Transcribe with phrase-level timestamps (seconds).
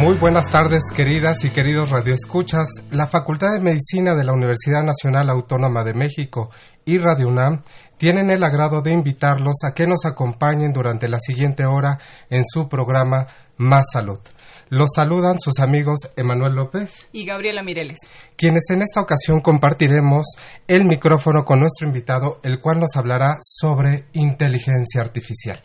[0.00, 2.68] Muy buenas tardes, queridas y queridos radioescuchas.
[2.90, 6.48] La Facultad de Medicina de la Universidad Nacional Autónoma de México
[6.86, 7.64] y Radio UNAM
[7.98, 11.98] tienen el agrado de invitarlos a que nos acompañen durante la siguiente hora
[12.30, 13.26] en su programa
[13.58, 14.20] Más Salud.
[14.70, 17.98] Los saludan sus amigos Emanuel López y Gabriela Mireles,
[18.38, 20.26] quienes en esta ocasión compartiremos
[20.66, 25.60] el micrófono con nuestro invitado, el cual nos hablará sobre inteligencia artificial.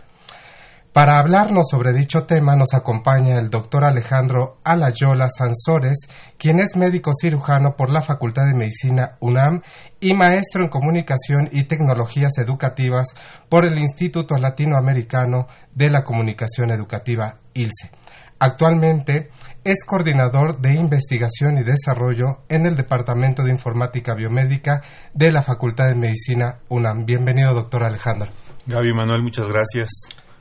[0.95, 5.97] Para hablarnos sobre dicho tema nos acompaña el doctor Alejandro Alayola Sansores,
[6.37, 9.61] quien es médico cirujano por la Facultad de Medicina UNAM
[9.99, 13.13] y maestro en comunicación y tecnologías educativas
[13.49, 17.91] por el Instituto Latinoamericano de la Comunicación Educativa ILSE.
[18.39, 19.31] Actualmente
[19.65, 24.81] es coordinador de investigación y desarrollo en el Departamento de Informática Biomédica
[25.13, 27.05] de la Facultad de Medicina UNAM.
[27.05, 28.29] Bienvenido, doctor Alejandro.
[28.65, 29.89] Gaby Manuel, muchas gracias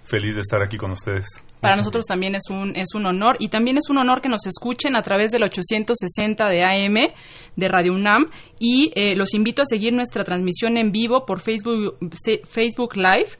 [0.04, 1.26] feliz de estar aquí con ustedes.
[1.60, 4.46] Para nosotros también es un, es un honor y también es un honor que nos
[4.46, 7.12] escuchen a través del 860 de AM
[7.56, 11.96] de Radio UNAM y eh, los invito a seguir nuestra transmisión en vivo por Facebook,
[12.44, 13.30] Facebook Live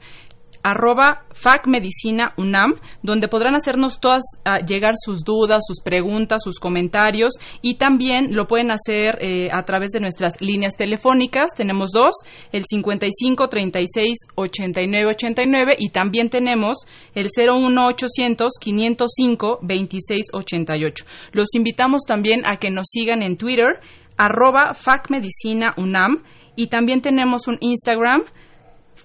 [0.65, 7.33] arroba facmedicina UNAM, donde podrán hacernos todas ah, llegar sus dudas, sus preguntas, sus comentarios
[7.61, 11.51] y también lo pueden hacer eh, a través de nuestras líneas telefónicas.
[11.55, 12.15] Tenemos dos,
[12.51, 16.79] el 55 36 89 89 y también tenemos
[17.13, 21.05] el 01 800 505 26 88.
[21.31, 23.79] Los invitamos también a que nos sigan en Twitter
[24.17, 26.23] arroba facmedicina UNAM
[26.55, 28.23] y también tenemos un Instagram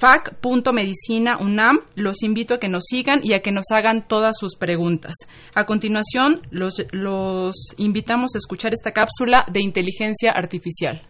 [0.01, 1.81] fac.medicina.unam.
[1.95, 5.15] Los invito a que nos sigan y a que nos hagan todas sus preguntas.
[5.55, 11.03] A continuación, los, los invitamos a escuchar esta cápsula de inteligencia artificial.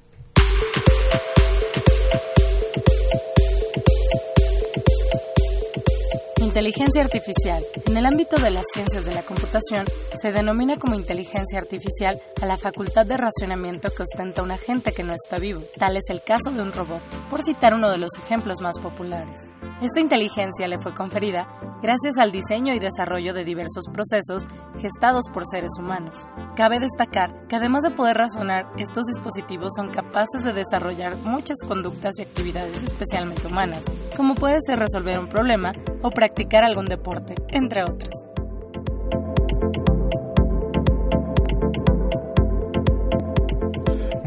[6.50, 7.62] Inteligencia artificial.
[7.87, 9.84] En el ámbito de las ciencias de la computación,
[10.21, 15.05] se denomina como inteligencia artificial a la facultad de racionamiento que ostenta un agente que
[15.05, 15.62] no está vivo.
[15.78, 17.00] Tal es el caso de un robot,
[17.31, 19.38] por citar uno de los ejemplos más populares.
[19.81, 21.47] Esta inteligencia le fue conferida
[21.83, 24.44] gracias al diseño y desarrollo de diversos procesos
[24.81, 26.27] gestados por seres humanos.
[26.56, 32.19] Cabe destacar que además de poder razonar, estos dispositivos son capaces de desarrollar muchas conductas
[32.19, 33.84] y actividades especialmente humanas,
[34.17, 35.71] como puede ser resolver un problema
[36.03, 38.31] o practicar algún deporte, entre otras.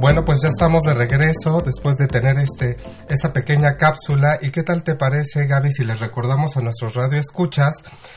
[0.03, 2.75] Bueno, pues ya estamos de regreso después de tener este
[3.07, 4.37] esta pequeña cápsula.
[4.41, 7.75] ¿Y qué tal te parece, Gaby, si les recordamos a nuestros radioescuchas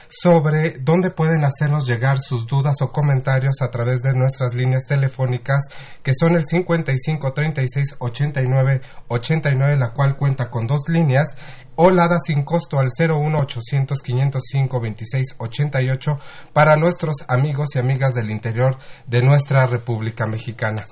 [0.09, 5.61] sobre dónde pueden hacernos llegar sus dudas o comentarios a través de nuestras líneas telefónicas,
[6.03, 11.37] que son el 55 36 89 89, la cual cuenta con dos líneas,
[11.76, 16.19] o la da sin costo al 01 800 505 26 88
[16.53, 18.76] para nuestros amigos y amigas del interior
[19.06, 20.84] de nuestra República Mexicana.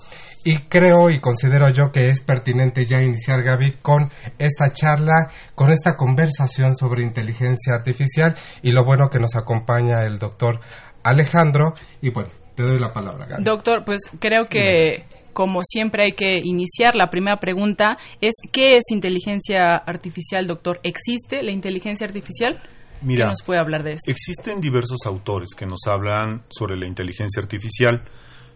[0.46, 5.72] Y creo y considero yo que es pertinente ya iniciar, Gaby, con esta charla, con
[5.72, 10.60] esta conversación sobre inteligencia artificial y lo bueno que nos acompaña el doctor
[11.02, 11.72] Alejandro.
[12.02, 13.42] Y bueno, te doy la palabra, Gaby.
[13.42, 16.94] Doctor, pues creo que como siempre hay que iniciar.
[16.94, 20.80] La primera pregunta es, ¿qué es inteligencia artificial, doctor?
[20.82, 22.62] ¿Existe la inteligencia artificial?
[23.02, 24.10] Mira, ¿Qué nos puede hablar de esto?
[24.10, 28.02] Existen diversos autores que nos hablan sobre la inteligencia artificial.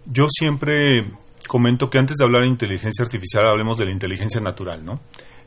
[0.06, 1.04] Yo siempre
[1.46, 5.00] comento que antes de hablar de inteligencia artificial hablemos de la inteligencia natural, ¿no?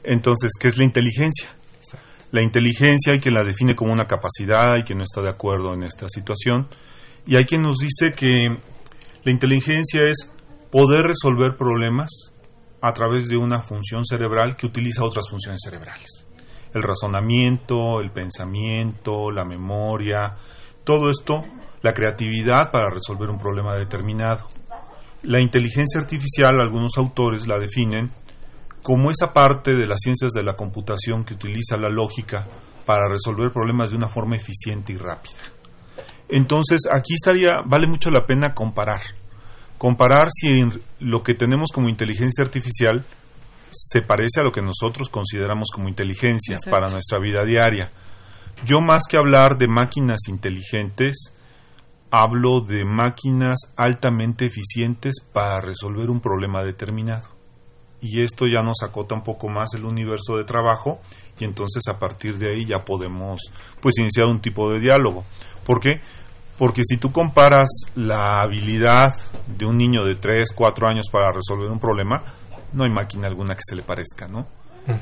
[0.03, 1.49] Entonces, ¿qué es la inteligencia?
[2.31, 5.73] La inteligencia hay quien la define como una capacidad, hay quien no está de acuerdo
[5.73, 6.67] en esta situación,
[7.27, 8.47] y hay quien nos dice que
[9.23, 10.31] la inteligencia es
[10.71, 12.09] poder resolver problemas
[12.81, 16.27] a través de una función cerebral que utiliza otras funciones cerebrales.
[16.73, 20.35] El razonamiento, el pensamiento, la memoria,
[20.83, 21.43] todo esto,
[21.81, 24.47] la creatividad para resolver un problema determinado.
[25.23, 28.11] La inteligencia artificial, algunos autores la definen
[28.81, 32.47] como esa parte de las ciencias de la computación que utiliza la lógica
[32.85, 35.41] para resolver problemas de una forma eficiente y rápida.
[36.29, 39.01] Entonces, aquí estaría, vale mucho la pena comparar.
[39.81, 40.61] Comparar si
[40.99, 43.03] lo que tenemos como inteligencia artificial
[43.71, 47.91] se parece a lo que nosotros consideramos como inteligencia para nuestra vida diaria.
[48.63, 51.33] Yo más que hablar de máquinas inteligentes,
[52.11, 57.29] hablo de máquinas altamente eficientes para resolver un problema determinado.
[58.01, 60.99] Y esto ya nos acota un poco más el universo de trabajo
[61.39, 63.41] y entonces a partir de ahí ya podemos
[63.79, 65.23] pues iniciar un tipo de diálogo.
[65.65, 66.01] ¿Por qué?
[66.61, 69.15] Porque si tú comparas la habilidad
[69.47, 72.21] de un niño de 3, 4 años para resolver un problema,
[72.73, 74.45] no hay máquina alguna que se le parezca, ¿no?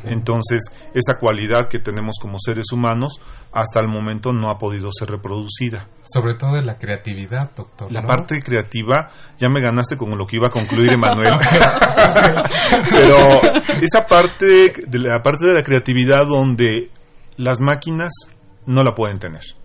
[0.06, 3.20] Entonces, esa cualidad que tenemos como seres humanos
[3.52, 5.86] hasta el momento no ha podido ser reproducida.
[6.06, 7.92] Sobre todo de la creatividad, doctor.
[7.92, 11.34] La parte creativa, ya me ganaste con lo que iba a concluir, Emanuel.
[12.90, 13.42] Pero
[13.82, 16.90] esa parte de la parte de la creatividad donde
[17.36, 18.14] las máquinas
[18.66, 19.59] no la pueden tener.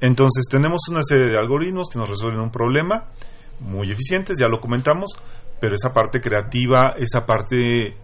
[0.00, 3.08] Entonces tenemos una serie de algoritmos que nos resuelven un problema
[3.60, 5.12] muy eficientes, ya lo comentamos,
[5.60, 7.56] pero esa parte creativa, esa parte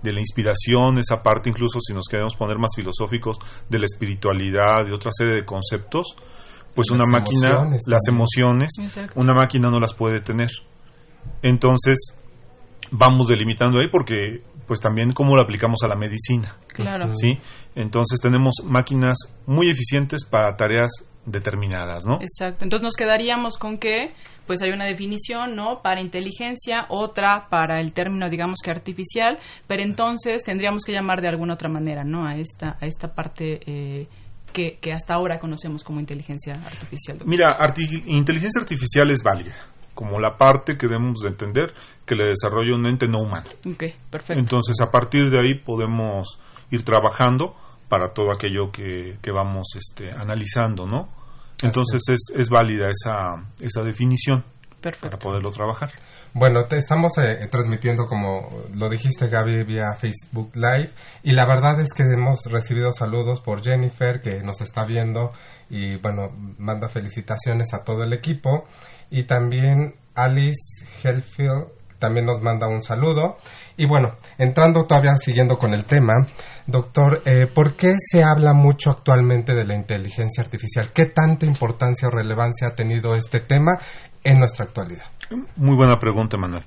[0.02, 3.38] de la inspiración, esa parte incluso si nos queremos poner más filosóficos
[3.68, 6.14] de la espiritualidad, de otra serie de conceptos,
[6.74, 8.70] pues una máquina, las emociones,
[9.14, 10.50] una máquina no las puede tener.
[11.42, 12.14] Entonces,
[12.90, 16.56] vamos delimitando ahí porque pues también cómo lo aplicamos a la medicina.
[16.68, 17.12] Claro.
[17.12, 17.38] ¿Sí?
[17.74, 19.16] Entonces tenemos máquinas
[19.46, 20.90] muy eficientes para tareas
[21.26, 22.18] determinadas, ¿no?
[22.20, 22.64] Exacto.
[22.64, 24.12] Entonces nos quedaríamos con que
[24.46, 25.80] pues hay una definición, ¿no?
[25.82, 31.28] Para inteligencia, otra para el término, digamos que artificial, pero entonces tendríamos que llamar de
[31.28, 32.26] alguna otra manera, ¿no?
[32.26, 34.08] A esta, a esta parte eh,
[34.52, 37.18] que, que, hasta ahora conocemos como inteligencia artificial.
[37.26, 37.56] Mira,
[38.06, 39.54] inteligencia artificial es válida
[39.94, 41.74] como la parte que debemos de entender
[42.06, 43.50] que le desarrolla un ente no humano.
[43.66, 44.40] Ok, perfecto.
[44.40, 46.40] Entonces, a partir de ahí podemos
[46.70, 47.54] ir trabajando
[47.90, 51.08] para todo aquello que, que vamos este, analizando, ¿no?
[51.62, 54.44] Entonces es, es válida esa, esa definición
[54.80, 55.90] para poderlo trabajar.
[56.32, 60.90] Bueno, te estamos eh, transmitiendo, como lo dijiste Gaby, vía Facebook Live
[61.24, 65.32] y la verdad es que hemos recibido saludos por Jennifer que nos está viendo
[65.68, 68.64] y bueno, manda felicitaciones a todo el equipo
[69.10, 73.36] y también Alice Hellfield también nos manda un saludo.
[73.76, 76.14] Y bueno, entrando todavía siguiendo con el tema,
[76.66, 80.92] doctor, eh, ¿por qué se habla mucho actualmente de la inteligencia artificial?
[80.92, 83.78] ¿Qué tanta importancia o relevancia ha tenido este tema
[84.24, 85.04] en nuestra actualidad?
[85.56, 86.64] Muy buena pregunta, Manuel.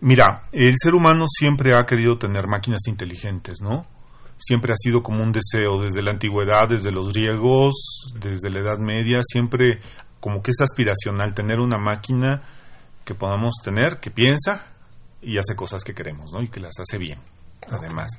[0.00, 3.86] Mira, el ser humano siempre ha querido tener máquinas inteligentes, ¿no?
[4.38, 7.74] Siempre ha sido como un deseo desde la antigüedad, desde los griegos,
[8.18, 9.80] desde la Edad Media, siempre
[10.18, 12.42] como que es aspiracional tener una máquina
[13.04, 14.69] que podamos tener, que piensa
[15.22, 16.42] y hace cosas que queremos, ¿no?
[16.42, 17.18] Y que las hace bien,
[17.68, 18.18] además.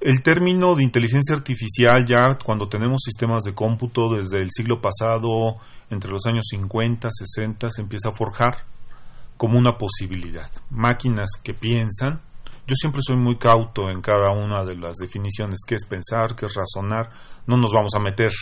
[0.00, 5.56] El término de inteligencia artificial ya cuando tenemos sistemas de cómputo desde el siglo pasado,
[5.88, 8.64] entre los años 50, 60, se empieza a forjar
[9.36, 10.50] como una posibilidad.
[10.70, 12.20] Máquinas que piensan.
[12.66, 16.46] Yo siempre soy muy cauto en cada una de las definiciones, qué es pensar, qué
[16.46, 17.10] es razonar.
[17.46, 18.32] No nos vamos a meter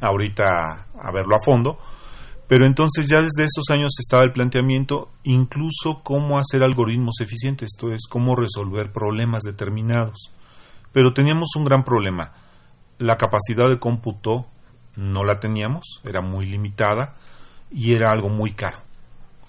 [0.00, 1.78] ahorita a verlo a fondo,
[2.48, 7.92] pero entonces ya desde esos años estaba el planteamiento incluso cómo hacer algoritmos eficientes, esto
[7.92, 10.30] es, cómo resolver problemas determinados.
[10.92, 12.32] Pero teníamos un gran problema.
[12.98, 14.46] La capacidad de cómputo
[14.94, 17.16] no la teníamos, era muy limitada
[17.70, 18.85] y era algo muy caro.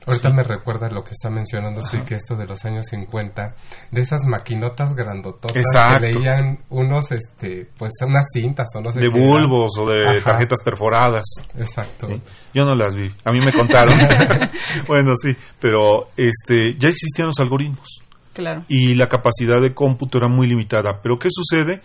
[0.08, 3.56] Ahorita me recuerda lo que está mencionando usted, que esto de los años 50,
[3.92, 9.10] de esas maquinotas grandototas que leían unos, este, pues unas cintas o no sé De
[9.10, 11.26] bulbos o de tarjetas perforadas.
[11.58, 12.08] Exacto.
[12.54, 14.00] Yo no las vi, a mí me contaron.
[14.88, 18.02] bueno, sí, pero este, ya existían los algoritmos.
[18.34, 18.64] Claro.
[18.70, 21.02] Y la capacidad de cómputo era muy limitada.
[21.04, 21.82] Pero ¿qué sucede?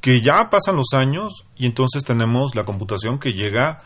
[0.00, 3.82] Que ya pasan los años y entonces tenemos la computación que llega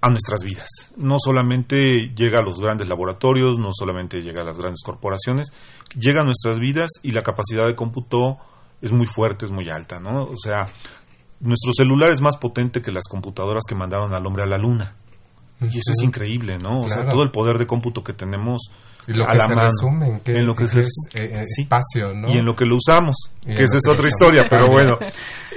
[0.00, 0.68] a nuestras vidas.
[0.96, 5.48] No solamente llega a los grandes laboratorios, no solamente llega a las grandes corporaciones,
[5.98, 8.38] llega a nuestras vidas y la capacidad de cómputo
[8.80, 10.22] es muy fuerte, es muy alta, ¿no?
[10.22, 10.66] O sea,
[11.40, 14.94] nuestro celular es más potente que las computadoras que mandaron al hombre a la luna.
[15.60, 16.82] Y eso es increíble, ¿no?
[16.82, 18.70] O sea, todo el poder de cómputo que tenemos
[19.08, 19.70] a la mano.
[20.24, 22.28] en, lo que, es eh, espacio, ¿no?
[22.28, 24.98] Y en lo que lo usamos, que esa es otra historia, pero bueno.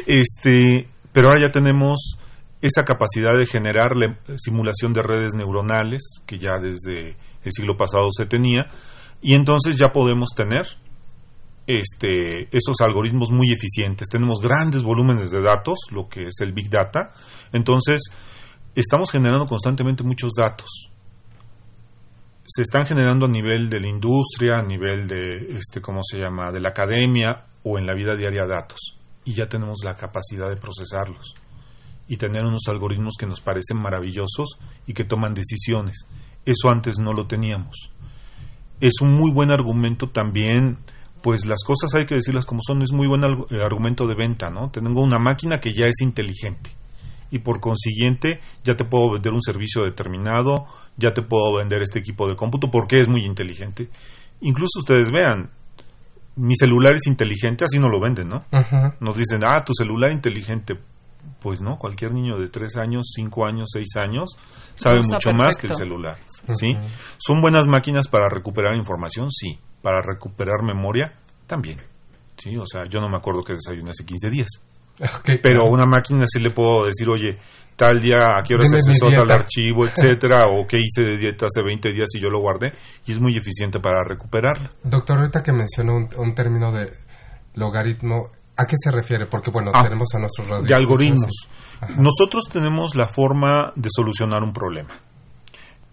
[0.08, 2.18] Este, pero ahora ya tenemos
[2.62, 8.08] esa capacidad de generar la simulación de redes neuronales, que ya desde el siglo pasado
[8.16, 8.68] se tenía,
[9.22, 10.68] y entonces ya podemos tener
[11.66, 14.10] este, esos algoritmos muy eficientes.
[14.10, 17.12] Tenemos grandes volúmenes de datos, lo que es el Big Data,
[17.52, 18.02] entonces
[18.76, 20.70] estamos generando constantemente muchos datos.
[22.44, 26.52] se están generando a nivel de la industria, a nivel de, este, ¿cómo se llama?,
[26.52, 28.98] de la academia o en la vida diaria datos.
[29.24, 31.34] Y ya tenemos la capacidad de procesarlos
[32.12, 36.08] y tener unos algoritmos que nos parecen maravillosos y que toman decisiones.
[36.46, 37.90] Eso antes no lo teníamos.
[38.82, 40.78] Es un muy buen argumento también,
[41.22, 44.50] pues las cosas hay que decirlas como son, es muy buen eh, argumento de venta,
[44.50, 44.70] ¿no?
[44.72, 46.72] Tengo una máquina que ya es inteligente
[47.32, 50.66] y por consiguiente ya te puedo vender un servicio determinado,
[50.98, 53.88] ya te puedo vender este equipo de cómputo porque es muy inteligente.
[54.42, 55.50] Incluso ustedes vean,
[56.36, 58.44] mi celular es inteligente, así no lo venden, ¿no?
[59.00, 60.78] Nos dicen, ah, tu celular inteligente.
[61.40, 64.38] Pues no, cualquier niño de 3 años, 5 años, 6 años
[64.76, 66.18] sabe mucho más que el celular.
[66.54, 66.78] ¿sí?
[67.18, 69.32] ¿Son buenas máquinas para recuperar información?
[69.32, 69.60] Sí.
[69.82, 71.14] ¿Para recuperar memoria?
[71.48, 71.80] También.
[72.38, 72.58] ¿sí?
[72.58, 74.62] O sea, yo no me acuerdo que desayuné hace 15 días
[75.42, 77.38] pero una máquina sí le puedo decir, oye,
[77.76, 81.48] tal día, a qué hora se accesó tal archivo, etcétera, o qué hice de dieta
[81.48, 82.74] hace 20 días y yo lo guardé,
[83.06, 84.70] y es muy eficiente para recuperarla.
[84.84, 86.92] Doctor, ahorita que mencionó un, término de
[87.56, 88.28] logaritmo,
[88.62, 89.26] ¿a qué se refiere?
[89.26, 90.68] Porque, bueno, ah, tenemos a nuestros radios.
[90.68, 91.50] De algoritmos.
[91.98, 94.94] Nosotros tenemos la forma de solucionar un problema.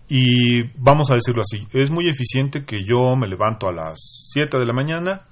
[0.08, 3.98] Y vamos a decirlo así, es muy eficiente que yo me levanto a las
[4.32, 5.26] 7 de la mañana,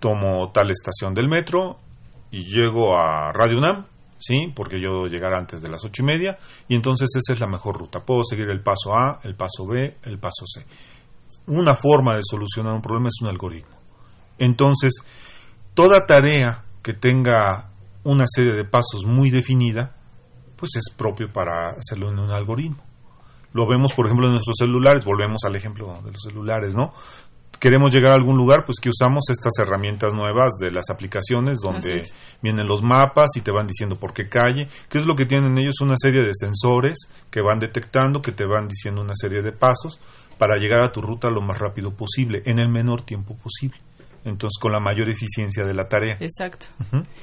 [0.00, 1.78] tomo tal estación del metro
[2.30, 3.86] y llego a Radio UNAM,
[4.18, 4.50] ¿sí?
[4.54, 7.78] Porque yo llegar antes de las ocho y media y entonces esa es la mejor
[7.78, 8.00] ruta.
[8.00, 10.64] Puedo seguir el paso A, el paso B, el paso C.
[11.46, 13.76] Una forma de solucionar un problema es un algoritmo.
[14.38, 15.02] Entonces,
[15.74, 17.70] toda tarea que tenga
[18.04, 19.96] una serie de pasos muy definida,
[20.56, 22.82] pues es propio para hacerlo en un algoritmo.
[23.52, 26.92] Lo vemos, por ejemplo, en nuestros celulares, volvemos al ejemplo de los celulares, ¿no?
[27.58, 32.04] queremos llegar a algún lugar, pues que usamos estas herramientas nuevas de las aplicaciones donde
[32.42, 34.68] vienen los mapas y te van diciendo por qué calle.
[34.88, 35.80] ¿Qué es lo que tienen ellos?
[35.80, 40.00] Una serie de sensores que van detectando, que te van diciendo una serie de pasos
[40.38, 43.78] para llegar a tu ruta lo más rápido posible, en el menor tiempo posible
[44.28, 46.16] entonces con la mayor eficiencia de la tarea.
[46.20, 46.66] Exacto.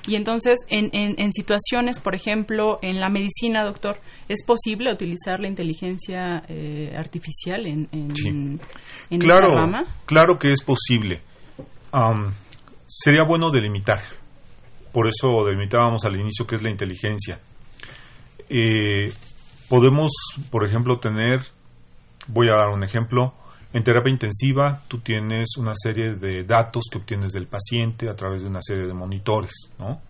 [0.07, 5.47] Y entonces, en, en, situaciones, por ejemplo, en la medicina, doctor, ¿es posible utilizar la
[5.47, 8.59] inteligencia eh, artificial en, en,
[9.19, 9.47] claro,
[10.05, 11.21] Claro que es posible.
[12.87, 14.01] sería bueno delimitar.
[14.91, 17.39] Por eso delimitábamos al inicio qué es la inteligencia.
[18.49, 19.11] Eh,
[19.67, 20.11] podemos,
[20.49, 21.41] por ejemplo, tener,
[22.27, 23.33] voy a dar un ejemplo,
[23.75, 28.41] en terapia intensiva tú tienes una serie de datos que obtienes del paciente a través
[28.41, 30.01] de una serie de monitores, ¿no?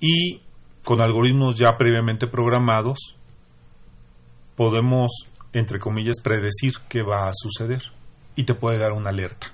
[0.00, 0.42] Y
[0.82, 2.98] con algoritmos ya previamente programados
[4.56, 5.12] podemos,
[5.52, 7.82] entre comillas, predecir qué va a suceder
[8.34, 9.46] y te puede dar una alerta.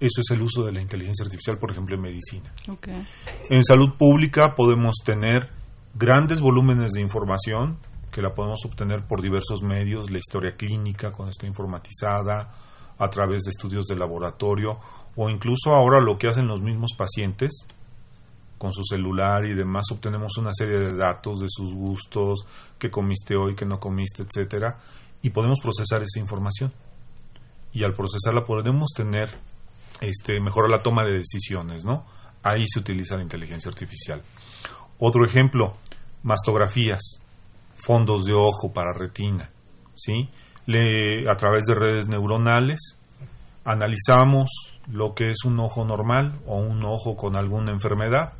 [0.00, 2.52] Eso es el uso de la inteligencia artificial, por ejemplo, en medicina.
[3.48, 5.50] En salud pública podemos tener
[5.94, 7.78] grandes volúmenes de información
[8.10, 12.50] que la podemos obtener por diversos medios, la historia clínica cuando está informatizada,
[12.98, 14.78] a través de estudios de laboratorio
[15.16, 17.66] o incluso ahora lo que hacen los mismos pacientes
[18.58, 22.44] con su celular y demás obtenemos una serie de datos de sus gustos,
[22.78, 24.78] qué comiste hoy, qué no comiste, etcétera,
[25.22, 26.72] y podemos procesar esa información.
[27.72, 29.30] Y al procesarla podemos tener
[30.00, 32.04] este mejorar la toma de decisiones, ¿no?
[32.42, 34.22] Ahí se utiliza la inteligencia artificial.
[34.98, 35.74] Otro ejemplo,
[36.24, 37.20] mastografías
[37.88, 39.50] fondos de ojo para retina,
[39.94, 40.28] ¿sí?
[40.66, 42.98] Le, a través de redes neuronales
[43.64, 44.50] analizamos
[44.92, 48.34] lo que es un ojo normal o un ojo con alguna enfermedad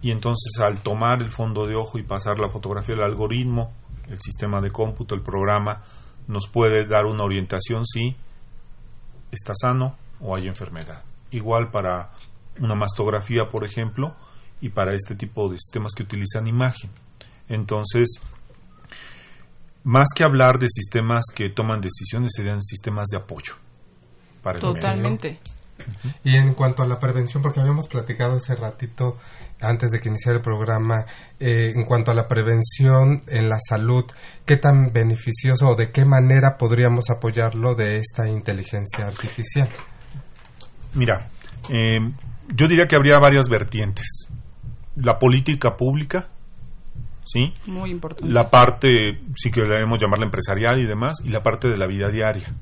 [0.00, 3.70] y entonces al tomar el fondo de ojo y pasar la fotografía al algoritmo,
[4.08, 5.82] el sistema de cómputo, el programa,
[6.26, 8.16] nos puede dar una orientación si
[9.30, 11.02] está sano o hay enfermedad.
[11.32, 12.12] Igual para
[12.58, 14.16] una mastografía, por ejemplo,
[14.62, 16.90] y para este tipo de sistemas que utilizan imagen.
[17.48, 18.20] Entonces,
[19.84, 23.54] más que hablar de sistemas que toman decisiones, serían sistemas de apoyo.
[24.42, 25.38] Para Totalmente.
[26.22, 29.18] Y en cuanto a la prevención, porque habíamos platicado hace ratito,
[29.60, 31.04] antes de que iniciara el programa,
[31.38, 34.04] eh, en cuanto a la prevención en la salud,
[34.44, 39.68] ¿qué tan beneficioso o de qué manera podríamos apoyarlo de esta inteligencia artificial?
[40.94, 41.28] Mira,
[41.70, 42.00] eh,
[42.54, 44.28] yo diría que habría varias vertientes.
[44.96, 46.28] La política pública,
[47.24, 47.52] ¿sí?
[47.66, 48.32] Muy importante.
[48.32, 52.08] La parte, sí que debemos llamarla empresarial y demás, y la parte de la vida
[52.08, 52.52] diaria.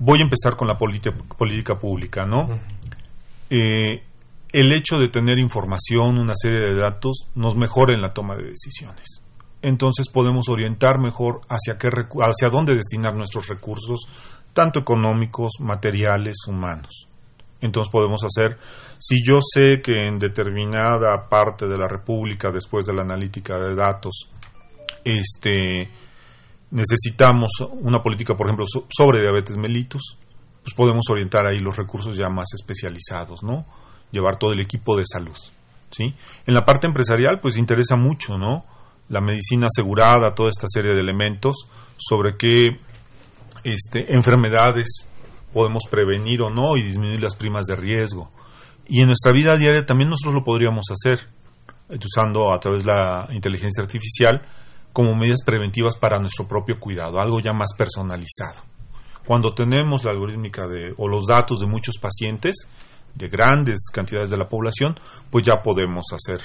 [0.00, 2.58] Voy a empezar con la política pública, ¿no?
[3.50, 4.02] Eh,
[4.52, 8.44] el hecho de tener información, una serie de datos, nos mejora en la toma de
[8.44, 9.22] decisiones.
[9.60, 11.88] Entonces podemos orientar mejor hacia, qué,
[12.20, 14.00] hacia dónde destinar nuestros recursos,
[14.52, 17.07] tanto económicos, materiales, humanos.
[17.60, 18.56] Entonces podemos hacer,
[18.98, 23.74] si yo sé que en determinada parte de la República, después de la analítica de
[23.74, 24.28] datos,
[25.04, 25.88] este,
[26.70, 27.50] necesitamos
[27.80, 30.16] una política, por ejemplo, sobre diabetes mellitus,
[30.62, 33.66] pues podemos orientar ahí los recursos ya más especializados, ¿no?
[34.12, 35.36] Llevar todo el equipo de salud,
[35.90, 36.14] ¿sí?
[36.46, 38.64] En la parte empresarial, pues interesa mucho, ¿no?
[39.08, 42.78] La medicina asegurada, toda esta serie de elementos sobre qué
[43.64, 45.07] este, enfermedades
[45.52, 48.30] podemos prevenir o no y disminuir las primas de riesgo.
[48.86, 51.28] Y en nuestra vida diaria también nosotros lo podríamos hacer,
[51.88, 54.42] usando a través de la inteligencia artificial
[54.92, 58.62] como medidas preventivas para nuestro propio cuidado, algo ya más personalizado.
[59.26, 62.66] Cuando tenemos la algorítmica de, o los datos de muchos pacientes,
[63.14, 64.94] de grandes cantidades de la población,
[65.30, 66.40] pues ya podemos hacer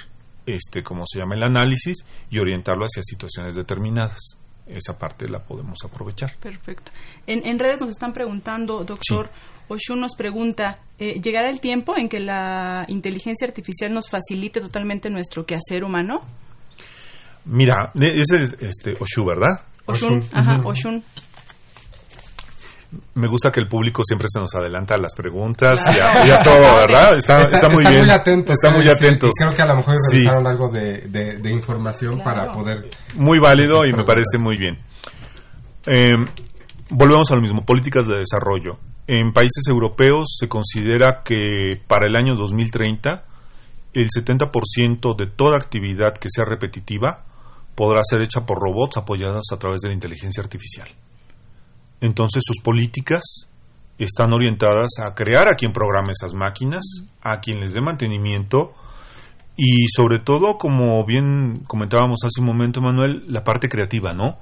[0.46, 4.38] este, como se llama el análisis y orientarlo hacia situaciones determinadas.
[4.66, 6.36] Esa parte la podemos aprovechar.
[6.40, 6.92] Perfecto.
[7.28, 9.30] En, redes nos están preguntando, doctor,
[9.68, 15.10] Oshun nos pregunta, eh, ¿llegará el tiempo en que la inteligencia artificial nos facilite totalmente
[15.10, 16.22] nuestro quehacer humano?
[17.46, 19.66] Mira, ese es este, Oshu, ¿verdad?
[19.86, 21.04] Oshun, ajá, Oshun
[23.16, 26.76] me gusta que el público siempre se nos adelanta a las preguntas y, a, todo,
[26.76, 27.18] ¿verdad?
[27.18, 27.38] Está,
[27.70, 28.10] muy bien.
[28.10, 29.30] está muy atento.
[29.38, 32.90] creo que a lo mejor revisaron algo de, información para poder...
[33.16, 34.80] Muy válido y me parece muy bien.
[35.86, 36.14] Eh,
[36.90, 38.80] volvemos a lo mismo, políticas de desarrollo.
[39.08, 43.26] En países europeos se considera que para el año 2030
[43.94, 47.26] el 70% de toda actividad que sea repetitiva
[47.76, 50.88] podrá ser hecha por robots apoyados a través de la inteligencia artificial.
[52.04, 53.48] Entonces sus políticas
[53.98, 56.84] están orientadas a crear a quien programe esas máquinas,
[57.22, 58.74] a quien les dé mantenimiento
[59.56, 64.38] y sobre todo, como bien comentábamos hace un momento, Manuel, la parte creativa, ¿no?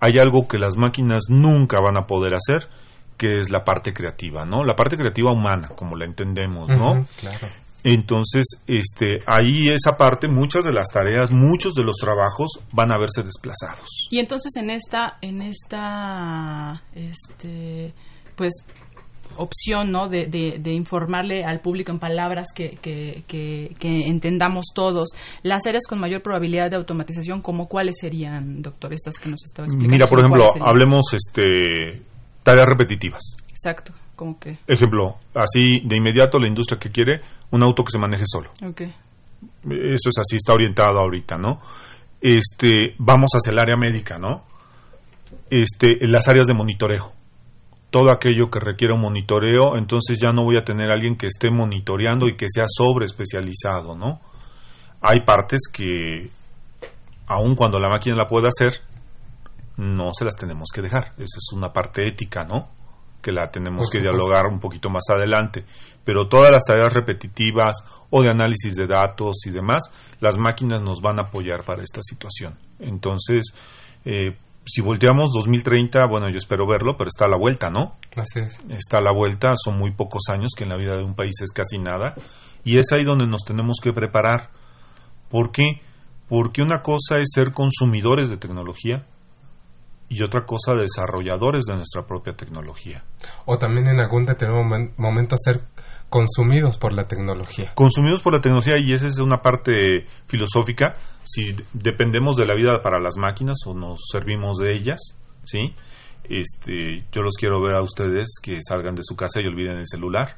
[0.00, 2.68] Hay algo que las máquinas nunca van a poder hacer,
[3.16, 4.64] que es la parte creativa, ¿no?
[4.64, 7.04] La parte creativa humana, como la entendemos, ¿no?
[7.20, 7.48] claro.
[7.92, 12.98] Entonces, este, ahí esa parte, muchas de las tareas, muchos de los trabajos van a
[12.98, 14.08] verse desplazados.
[14.10, 17.94] Y entonces en esta, en esta, este,
[18.36, 18.52] pues
[19.36, 20.08] opción, ¿no?
[20.08, 25.08] De, de, informarle al público en palabras que, que, que, entendamos todos.
[25.42, 29.66] Las áreas con mayor probabilidad de automatización, ¿como cuáles serían, doctor, estas que nos estaba
[29.66, 29.92] explicando?
[29.92, 32.02] Mira, por ejemplo, hablemos este,
[32.42, 33.36] tareas repetitivas.
[33.48, 33.92] Exacto.
[34.18, 34.58] ¿Cómo que?
[34.66, 37.20] Ejemplo, así de inmediato la industria que quiere
[37.52, 38.50] un auto que se maneje solo.
[38.60, 38.92] Okay.
[39.62, 41.60] Eso es así, está orientado ahorita, ¿no?
[42.20, 44.42] Este, vamos hacia el área médica, ¿no?
[45.48, 47.12] Este, las áreas de monitoreo.
[47.90, 51.48] Todo aquello que requiera un monitoreo, entonces ya no voy a tener alguien que esté
[51.52, 54.20] monitoreando y que sea sobre especializado, ¿no?
[55.00, 56.28] Hay partes que,
[57.28, 58.80] aun cuando la máquina la pueda hacer,
[59.76, 61.12] no se las tenemos que dejar.
[61.18, 62.77] Esa es una parte ética, ¿no?
[63.20, 65.64] Que la tenemos que dialogar un poquito más adelante.
[66.04, 67.76] Pero todas las tareas repetitivas
[68.10, 69.84] o de análisis de datos y demás,
[70.20, 72.58] las máquinas nos van a apoyar para esta situación.
[72.78, 73.52] Entonces,
[74.04, 77.96] eh, si volteamos 2030, bueno, yo espero verlo, pero está a la vuelta, ¿no?
[78.16, 78.58] Así es.
[78.68, 81.40] Está a la vuelta, son muy pocos años, que en la vida de un país
[81.42, 82.14] es casi nada,
[82.64, 84.50] y es ahí donde nos tenemos que preparar.
[85.30, 85.80] ¿Por qué?
[86.28, 89.06] Porque una cosa es ser consumidores de tecnología
[90.08, 93.04] y otra cosa desarrolladores de nuestra propia tecnología.
[93.44, 95.62] O también en algún determinado momento ser
[96.08, 97.72] consumidos por la tecnología.
[97.74, 102.82] Consumidos por la tecnología y esa es una parte filosófica, si dependemos de la vida
[102.82, 104.98] para las máquinas o nos servimos de ellas,
[105.44, 105.74] ¿sí?
[106.24, 109.86] Este, yo los quiero ver a ustedes que salgan de su casa y olviden el
[109.86, 110.36] celular.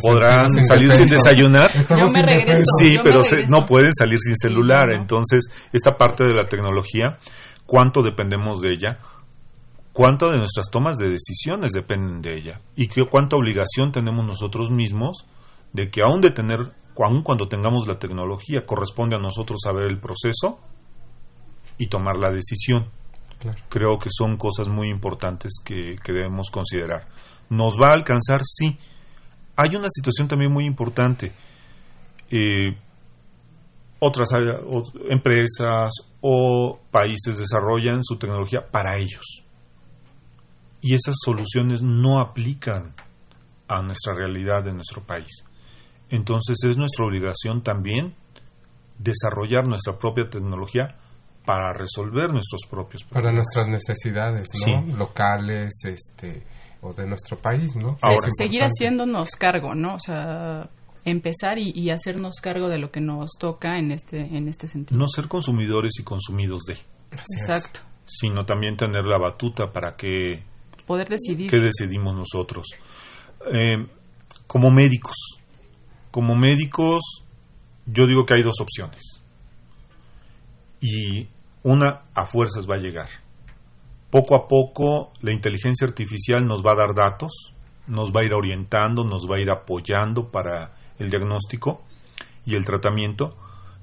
[0.00, 1.68] Podrán salir sin desayunar.
[1.88, 2.62] Yo me regreso.
[2.78, 4.92] Sí, pero no pueden salir sin celular.
[4.92, 7.18] Entonces, esta parte de la tecnología
[7.70, 8.98] cuánto dependemos de ella,
[9.92, 14.72] cuánto de nuestras tomas de decisiones dependen de ella y qué, cuánta obligación tenemos nosotros
[14.72, 15.24] mismos
[15.72, 16.58] de que aún de tener,
[16.98, 20.58] aun cuando tengamos la tecnología, corresponde a nosotros saber el proceso
[21.78, 22.88] y tomar la decisión.
[23.68, 27.06] Creo que son cosas muy importantes que, debemos considerar.
[27.50, 28.40] ¿Nos va a alcanzar?
[28.42, 28.76] Sí.
[29.54, 31.32] Hay una situación también muy importante.
[32.32, 32.76] Eh,
[34.00, 34.28] otras
[35.08, 39.44] empresas o países desarrollan su tecnología para ellos.
[40.80, 42.94] Y esas soluciones no aplican
[43.68, 45.44] a nuestra realidad de nuestro país.
[46.08, 48.14] Entonces es nuestra obligación también
[48.98, 50.88] desarrollar nuestra propia tecnología
[51.44, 53.24] para resolver nuestros propios problemas.
[53.24, 54.96] Para nuestras necesidades, ¿no?
[54.96, 56.42] Locales, este,
[56.82, 57.96] o de nuestro país, ¿no?
[58.02, 59.94] Ahora, seguir haciéndonos cargo, ¿no?
[59.94, 60.68] O sea,
[61.04, 64.98] empezar y, hacernos cargo de lo que nos toca en este en este sentido.
[64.98, 66.76] No ser consumidores y consumidos de.
[67.38, 67.80] Exacto.
[68.06, 70.42] Sino también tener la batuta para que
[70.86, 71.50] poder decidir.
[71.50, 72.66] ¿Qué decidimos nosotros?
[73.52, 73.86] Eh,
[74.46, 75.16] como médicos,
[76.10, 77.02] como médicos,
[77.86, 79.22] yo digo que hay dos opciones.
[80.80, 81.28] Y
[81.62, 83.08] una a fuerzas va a llegar.
[84.10, 87.54] Poco a poco la inteligencia artificial nos va a dar datos,
[87.86, 91.82] nos va a ir orientando, nos va a ir apoyando para el diagnóstico
[92.46, 93.36] y el tratamiento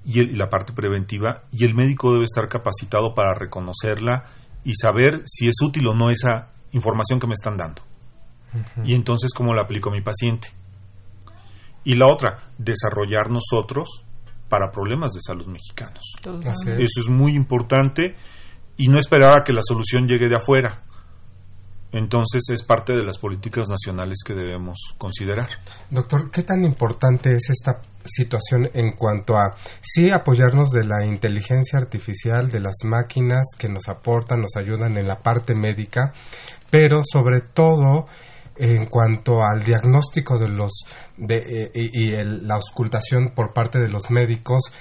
[0.06, 4.26] y, la parte preventiva y el médico debe estar capacitado para reconocerla
[4.64, 7.82] y saber si es útil o no esa información que me están dando.
[8.84, 10.50] Y entonces cómo la aplico a mi paciente.
[11.84, 14.04] Y la otra, desarrollar nosotros
[14.50, 16.04] para problemas de salud mexicanos.
[16.78, 18.16] Eso es muy importante
[18.78, 20.84] y no esperar a que la solución llegue de afuera.
[21.92, 25.50] Entonces es parte de las políticas nacionales que debemos considerar.
[25.90, 31.80] Doctor, ¿qué tan importante es esta situación en cuanto a sí apoyarnos de la inteligencia
[31.80, 36.14] artificial, de las máquinas que nos aportan, nos ayudan en la parte médica,
[36.70, 38.06] pero sobre todo
[38.58, 40.72] en cuanto al diagnóstico de los
[41.16, 44.72] de, eh, y, la auscultación por parte de los médicos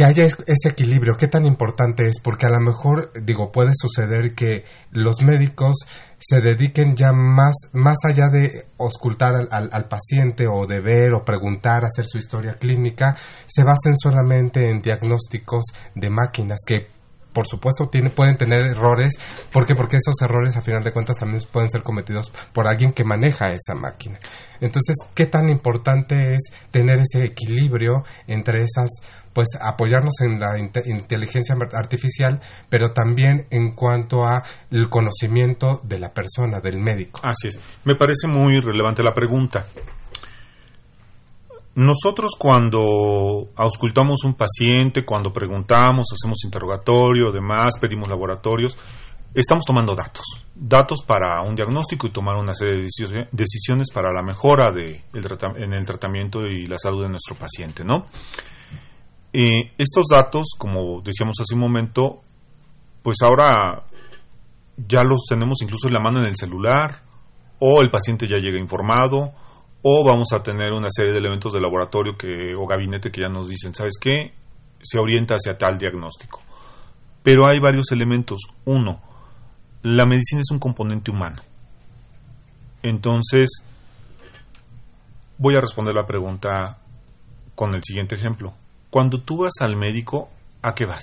[0.00, 4.34] que haya ese equilibrio, qué tan importante es, porque a lo mejor, digo, puede suceder
[4.34, 5.76] que los médicos
[6.18, 11.84] se dediquen ya más, más allá de auscultar al, paciente o de ver o preguntar,
[11.84, 16.86] hacer su historia clínica, se basen solamente en diagnósticos de máquinas que
[17.32, 19.14] por supuesto tiene, pueden tener errores.
[19.52, 19.74] ¿Por qué?
[19.74, 23.52] Porque esos errores a final de cuentas también pueden ser cometidos por alguien que maneja
[23.52, 24.18] esa máquina.
[24.60, 28.88] Entonces, ¿qué tan importante es tener ese equilibrio entre esas
[29.32, 36.12] pues apoyarnos en la inteligencia artificial, pero también en cuanto a el conocimiento de la
[36.12, 37.20] persona, del médico.
[37.22, 37.60] Así es.
[37.84, 39.66] Me parece muy relevante la pregunta.
[41.76, 48.76] Nosotros cuando auscultamos un paciente, cuando preguntamos, hacemos interrogatorio, demás, pedimos laboratorios,
[49.32, 54.22] estamos tomando datos, datos para un diagnóstico y tomar una serie de decisiones para la
[54.22, 58.02] mejora de en el tratamiento y la salud de nuestro paciente, ¿no?
[59.32, 62.20] Estos datos, como decíamos hace un momento,
[63.02, 63.84] pues ahora
[64.76, 67.02] ya los tenemos incluso en la mano en el celular,
[67.58, 69.32] o el paciente ya llega informado,
[69.82, 73.28] o vamos a tener una serie de elementos de laboratorio que, o gabinete que ya
[73.28, 74.32] nos dicen, ¿sabes qué?
[74.82, 76.40] Se orienta hacia tal diagnóstico.
[77.22, 78.40] Pero hay varios elementos.
[78.64, 79.00] Uno,
[79.82, 81.42] la medicina es un componente humano.
[82.82, 83.62] Entonces,
[85.38, 86.78] voy a responder la pregunta
[87.54, 88.54] con el siguiente ejemplo.
[88.90, 90.28] Cuando tú vas al médico,
[90.62, 91.02] ¿a qué vas?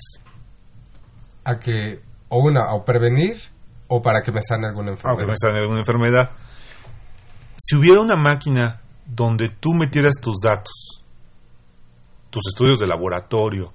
[1.44, 3.38] A que, o una, o prevenir,
[3.88, 5.18] o para que me sane alguna enfermedad.
[5.18, 6.30] que me sane alguna enfermedad.
[7.56, 11.02] Si hubiera una máquina donde tú metieras tus datos,
[12.30, 13.72] tus estudios de laboratorio,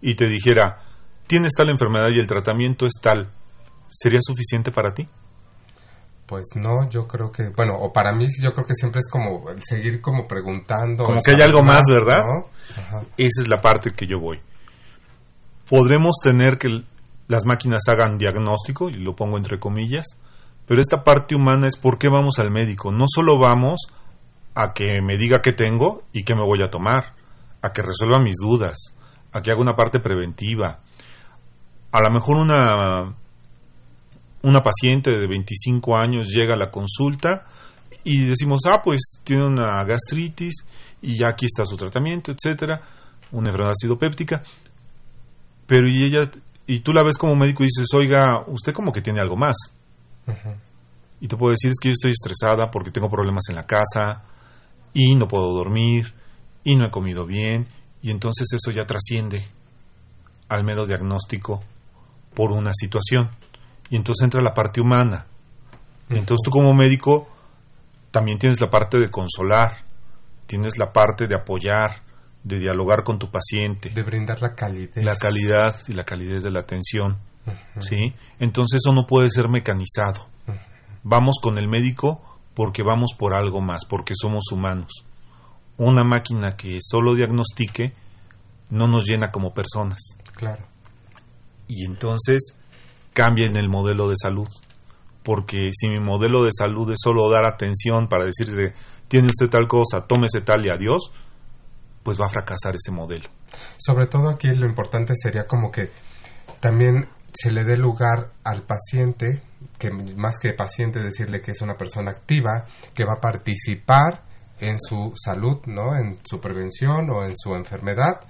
[0.00, 0.80] y te dijera,
[1.26, 3.30] tienes tal enfermedad y el tratamiento es tal,
[3.88, 5.08] ¿sería suficiente para ti?
[6.32, 9.44] Pues no, yo creo que, bueno, o para mí yo creo que siempre es como
[9.58, 11.04] seguir como preguntando.
[11.04, 12.22] Como que hay algo más, ¿verdad?
[13.18, 14.40] Esa es la parte que yo voy.
[15.68, 16.84] Podremos tener que
[17.28, 20.06] las máquinas hagan diagnóstico, y lo pongo entre comillas,
[20.66, 22.90] pero esta parte humana es por qué vamos al médico.
[22.90, 23.82] No solo vamos
[24.54, 27.12] a que me diga qué tengo y qué me voy a tomar,
[27.60, 28.94] a que resuelva mis dudas,
[29.32, 30.80] a que haga una parte preventiva.
[31.92, 33.16] A lo mejor una
[34.42, 37.46] una paciente de 25 años llega a la consulta
[38.04, 40.64] y decimos, ah, pues tiene una gastritis
[41.00, 42.80] y ya aquí está su tratamiento, etcétera,
[43.30, 44.42] una enfermedad acidopéptica,
[45.66, 46.30] pero y ella,
[46.66, 49.56] y tú la ves como médico y dices, oiga, usted como que tiene algo más.
[51.20, 54.22] Y te puedo decir, es que yo estoy estresada porque tengo problemas en la casa
[54.92, 56.14] y no puedo dormir
[56.64, 57.66] y no he comido bien,
[58.02, 59.46] y entonces eso ya trasciende
[60.48, 61.62] al mero diagnóstico
[62.34, 63.30] por una situación
[63.92, 65.26] y entonces entra la parte humana.
[66.08, 67.28] Entonces tú como médico
[68.10, 69.84] también tienes la parte de consolar,
[70.46, 72.02] tienes la parte de apoyar,
[72.42, 73.90] de dialogar con tu paciente.
[73.90, 75.04] De brindar la calidez.
[75.04, 77.18] La calidad y la calidez de la atención.
[77.80, 78.14] ¿Sí?
[78.38, 80.26] Entonces eso no puede ser mecanizado.
[81.02, 82.22] Vamos con el médico
[82.54, 85.04] porque vamos por algo más, porque somos humanos.
[85.76, 87.92] Una máquina que solo diagnostique
[88.70, 90.00] no nos llena como personas.
[90.34, 90.64] Claro.
[91.68, 92.56] Y entonces
[93.12, 94.48] cambien el modelo de salud.
[95.22, 98.72] Porque si mi modelo de salud es solo dar atención para decirle,
[99.08, 101.12] tiene usted tal cosa, tómese tal y adiós,
[102.02, 103.28] pues va a fracasar ese modelo.
[103.78, 105.90] Sobre todo aquí lo importante sería como que
[106.60, 109.42] también se le dé lugar al paciente,
[109.78, 114.22] que más que paciente decirle que es una persona activa, que va a participar
[114.60, 115.96] en su salud, ¿no?
[115.96, 118.20] En su prevención o en su enfermedad,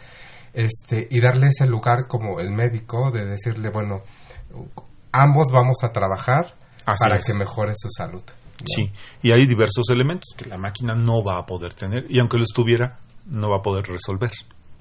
[0.52, 4.02] este, y darle ese lugar como el médico de decirle, bueno,
[5.12, 8.22] ambos vamos a trabajar para que mejore su salud.
[8.64, 12.36] Sí, y hay diversos elementos que la máquina no va a poder tener y aunque
[12.36, 14.30] lo estuviera, no va a poder resolver.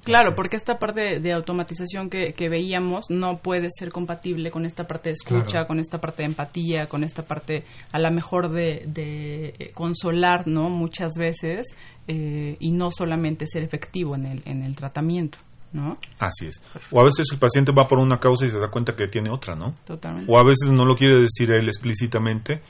[0.03, 4.87] Claro, porque esta parte de automatización que, que, veíamos no puede ser compatible con esta
[4.87, 8.83] parte de escucha, con esta parte de empatía, con esta parte a la mejor de,
[8.87, 10.69] de consolar, ¿no?
[10.69, 11.67] Muchas veces
[12.07, 15.37] eh, y no solamente ser efectivo en el, en el tratamiento.
[15.73, 15.97] ¿No?
[16.19, 16.61] Así es.
[16.91, 19.29] O a veces el paciente va por una causa y se da cuenta que tiene
[19.31, 19.73] otra, ¿no?
[19.85, 20.29] Totalmente.
[20.29, 22.61] O a veces no lo quiere decir él explícitamente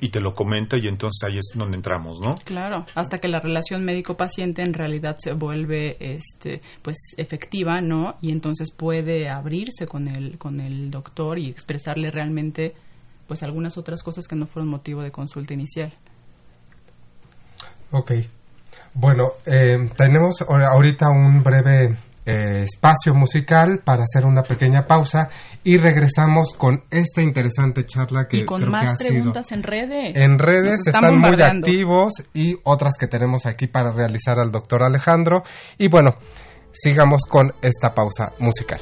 [0.00, 2.34] y te lo comenta y entonces ahí es donde entramos, ¿no?
[2.44, 8.16] Claro, hasta que la relación médico-paciente en realidad se vuelve este pues efectiva, ¿no?
[8.20, 12.74] Y entonces puede abrirse con el con el doctor y expresarle realmente
[13.26, 15.92] pues algunas otras cosas que no fueron motivo de consulta inicial.
[17.90, 18.12] Ok.
[18.94, 21.96] Bueno, eh, tenemos ahorita un breve
[22.28, 25.28] eh, espacio musical para hacer una pequeña pausa
[25.62, 30.16] y regresamos con esta interesante charla que y con más preguntas en redes.
[30.16, 35.44] En redes están, muy activos y otras que tenemos aquí para realizar al doctor Alejandro.
[35.78, 36.16] Y bueno,
[36.72, 38.80] sigamos con esta pausa musical.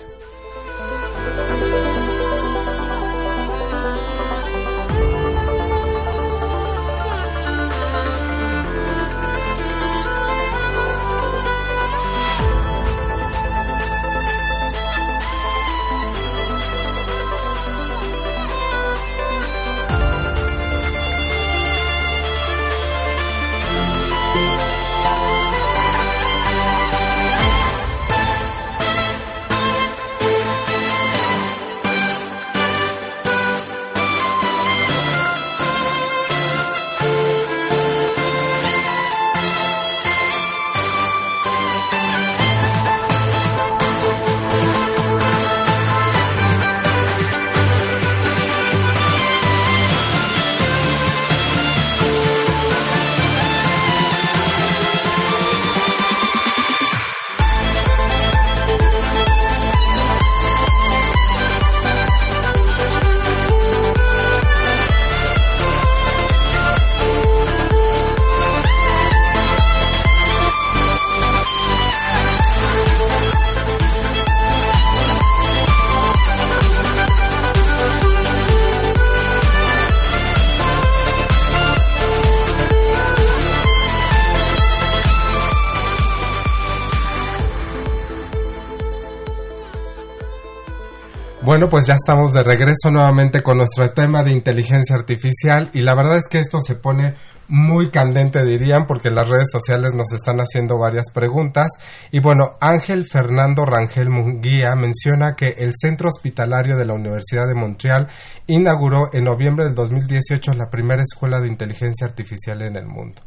[91.64, 95.94] Bueno, pues ya estamos de regreso nuevamente con nuestro tema de inteligencia artificial y la
[95.94, 97.14] verdad es que esto se pone
[97.48, 101.68] muy candente dirían porque las redes sociales nos están haciendo varias preguntas
[102.11, 107.55] y bueno, Ángel Fernando Rangel Munguía menciona que el Centro Hospitalario de la Universidad de
[107.55, 108.09] Montreal
[108.46, 113.22] inauguró en noviembre del 2018 la primera escuela de inteligencia artificial en el mundo.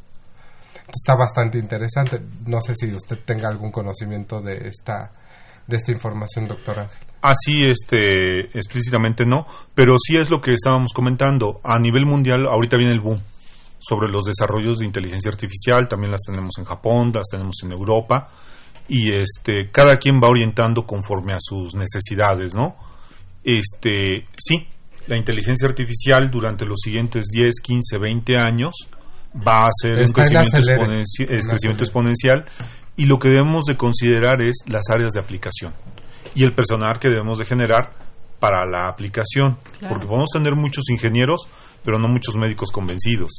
[0.88, 2.21] Está bastante interesante.
[2.45, 5.12] No sé si usted tenga algún conocimiento de esta
[5.67, 6.97] de esta información, doctor Ángel.
[7.21, 11.60] Así, este, explícitamente no, pero sí es lo que estábamos comentando.
[11.63, 13.19] A nivel mundial, ahorita viene el boom
[13.80, 18.30] sobre los desarrollos de inteligencia artificial, también las tenemos en Japón, las tenemos en Europa,
[18.88, 22.75] y este, cada quien va orientando conforme a sus necesidades, ¿no?
[23.43, 24.67] Este, sí,
[25.08, 28.73] la inteligencia artificial durante los siguientes 10, 15, 20 años
[29.36, 30.58] va a ser un crecimiento,
[31.49, 32.45] crecimiento exponencial
[32.97, 35.73] y lo que debemos de considerar es las áreas de aplicación
[36.36, 37.93] y el personal que debemos de generar
[38.39, 39.57] para la aplicación,
[39.88, 41.47] porque podemos tener muchos ingenieros,
[41.83, 43.31] pero no muchos médicos convencidos.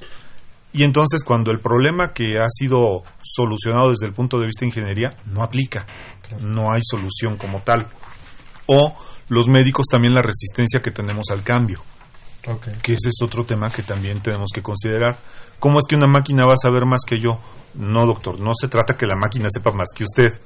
[0.73, 4.69] Y entonces cuando el problema que ha sido solucionado desde el punto de vista de
[4.69, 5.87] ingeniería no aplica,
[6.41, 7.89] no hay solución como tal.
[8.67, 8.95] O
[9.29, 11.81] los médicos también la resistencia que tenemos al cambio.
[12.83, 15.19] Que ese es otro tema que también tenemos que considerar.
[15.59, 17.39] ¿Cómo es que una máquina va a saber más que yo?
[17.75, 20.41] No, doctor, no se trata que la máquina sepa más que usted.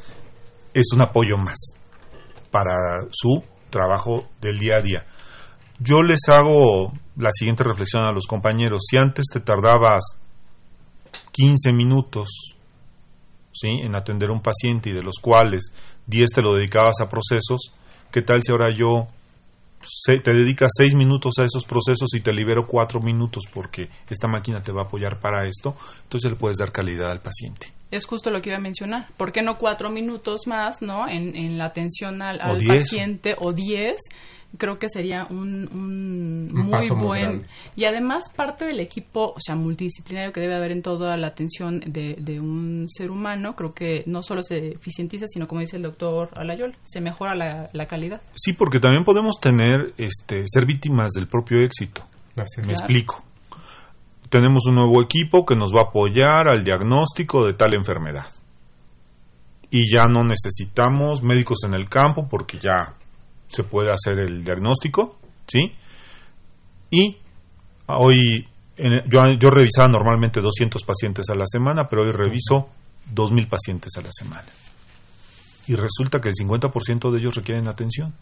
[0.74, 1.58] Es un apoyo más
[2.50, 5.06] para su trabajo del día a día.
[5.78, 8.82] Yo les hago la siguiente reflexión a los compañeros.
[8.88, 10.18] Si antes te tardabas
[11.32, 12.28] 15 minutos
[13.52, 13.68] ¿sí?
[13.82, 15.72] en atender a un paciente y de los cuales
[16.06, 17.72] 10 te lo dedicabas a procesos,
[18.10, 19.08] ¿qué tal si ahora yo
[20.06, 24.62] te dedicas seis minutos a esos procesos y te libero cuatro minutos porque esta máquina
[24.62, 27.68] te va a apoyar para esto, entonces le puedes dar calidad al paciente.
[27.90, 29.08] Es justo lo que iba a mencionar.
[29.18, 33.52] ¿Por qué no cuatro minutos más, no, en, en la atención al, al paciente o
[33.52, 33.98] diez?
[34.58, 40.40] Creo que sería un, muy buen y además parte del equipo o sea multidisciplinario que
[40.40, 44.42] debe haber en toda la atención de, de, un ser humano creo que no solo
[44.42, 48.20] se eficientiza sino como dice el doctor Alayol se mejora la, la calidad.
[48.34, 52.02] Sí porque también podemos tener este ser víctimas del propio éxito.
[52.64, 53.22] Me explico.
[54.28, 58.26] Tenemos un nuevo equipo que nos va a apoyar al diagnóstico de tal enfermedad.
[59.70, 62.94] Y ya no necesitamos médicos en el campo porque ya
[63.52, 65.74] se puede hacer el diagnóstico, ¿sí?
[66.90, 67.18] Y
[67.86, 72.68] hoy yo, yo revisaba normalmente 200 pacientes a la semana, pero hoy reviso
[73.14, 74.48] 2.000 pacientes a la semana.
[75.66, 78.14] Y resulta que el 50% de ellos requieren atención.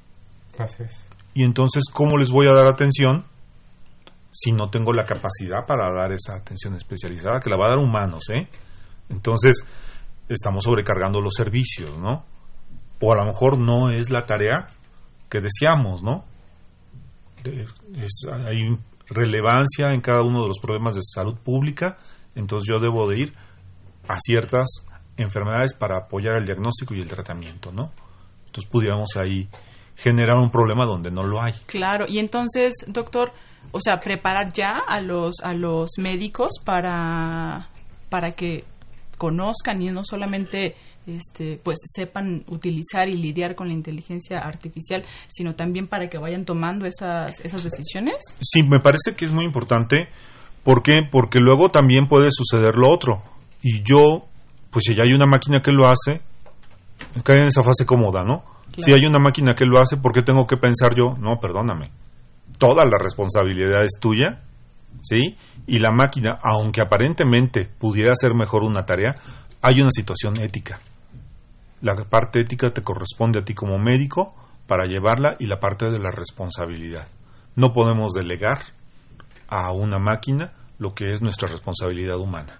[0.58, 1.06] Así es.
[1.32, 3.24] Y entonces, ¿cómo les voy a dar atención
[4.32, 7.40] si no tengo la capacidad para dar esa atención especializada?
[7.40, 8.48] Que la va a dar humanos, ¿eh?
[9.08, 9.64] Entonces,
[10.28, 12.24] estamos sobrecargando los servicios, ¿no?
[13.00, 14.66] O a lo mejor no es la tarea
[15.30, 16.24] que deseamos, ¿no?
[18.44, 21.96] hay relevancia en cada uno de los problemas de salud pública,
[22.34, 23.34] entonces yo debo de ir
[24.08, 24.84] a ciertas
[25.16, 27.92] enfermedades para apoyar el diagnóstico y el tratamiento, ¿no?
[28.46, 29.48] Entonces pudiéramos ahí
[29.96, 31.52] generar un problema donde no lo hay.
[31.66, 33.32] Claro, y entonces, doctor,
[33.72, 37.68] o sea, preparar ya a los a los médicos para
[38.08, 38.64] para que
[39.18, 45.54] conozcan y no solamente este, pues sepan utilizar y lidiar con la inteligencia artificial, sino
[45.54, 48.16] también para que vayan tomando esas, esas decisiones?
[48.40, 50.08] Sí, me parece que es muy importante.
[50.62, 51.00] ¿Por qué?
[51.10, 53.22] Porque luego también puede suceder lo otro.
[53.62, 54.26] Y yo,
[54.70, 56.20] pues si ya hay una máquina que lo hace,
[57.24, 58.44] cae en esa fase cómoda, ¿no?
[58.78, 61.16] Si hay una máquina que lo hace, ¿por qué tengo que pensar yo?
[61.18, 61.90] No, perdóname.
[62.58, 64.42] Toda la responsabilidad es tuya
[65.02, 65.36] ¿sí?
[65.66, 69.14] Y la máquina, aunque aparentemente pudiera hacer mejor una tarea,
[69.62, 70.80] hay una situación ética.
[71.80, 74.34] La parte ética te corresponde a ti como médico
[74.66, 77.08] para llevarla y la parte de la responsabilidad.
[77.56, 78.60] No podemos delegar
[79.48, 82.58] a una máquina lo que es nuestra responsabilidad humana.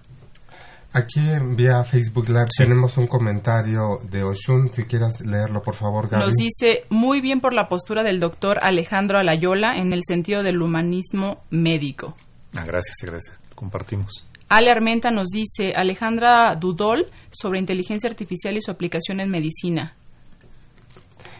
[0.93, 6.09] Aquí en vía Facebook Live tenemos un comentario de Oshun, si quieras leerlo por favor,
[6.09, 6.25] Gaby.
[6.25, 10.61] Nos dice, muy bien por la postura del doctor Alejandro Alayola en el sentido del
[10.61, 12.15] humanismo médico.
[12.57, 13.39] Ah, gracias, gracias.
[13.55, 14.27] Compartimos.
[14.49, 19.95] Ale Armenta nos dice, Alejandra Dudol, sobre inteligencia artificial y su aplicación en medicina.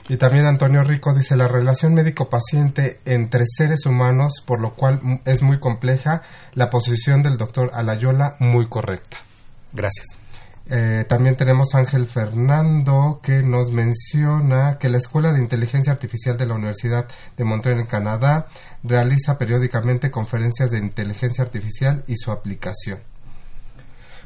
[0.10, 5.42] Y también Antonio Rico dice la relación médico-paciente entre seres humanos, por lo cual es
[5.42, 6.24] muy compleja,
[6.54, 9.18] la posición del doctor Alayola muy correcta.
[9.72, 10.18] Gracias.
[10.74, 16.46] Eh, también tenemos Ángel Fernando que nos menciona que la Escuela de Inteligencia Artificial de
[16.46, 18.48] la Universidad de Montreal en Canadá
[18.84, 23.00] realiza periódicamente conferencias de inteligencia artificial y su aplicación.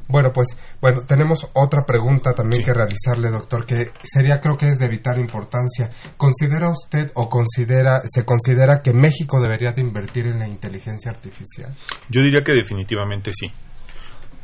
[0.08, 0.48] Bueno, pues
[0.82, 5.20] bueno, tenemos otra pregunta también que realizarle, doctor, que sería creo que es de vital
[5.20, 5.90] importancia.
[6.16, 11.76] ¿Considera usted o considera se considera que México debería de invertir en la inteligencia artificial?
[12.10, 13.52] Yo diría que definitivamente sí.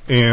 [0.08, 0.26] Eh,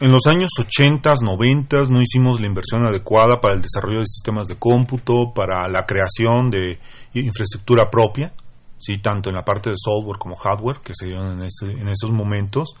[0.00, 4.48] en los años 80, 90 no hicimos la inversión adecuada para el desarrollo de sistemas
[4.48, 6.80] de cómputo, para la creación de
[7.14, 8.32] infraestructura propia,
[8.78, 8.98] ¿sí?
[8.98, 12.74] tanto en la parte de software como hardware que se dieron en, en esos momentos,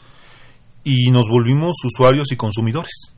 [0.84, 3.14] y nos volvimos usuarios y consumidores.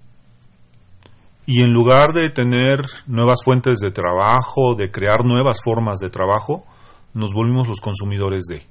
[1.46, 6.64] Y en lugar de tener nuevas fuentes de trabajo, de crear nuevas formas de trabajo,
[7.12, 8.66] nos volvimos los consumidores de.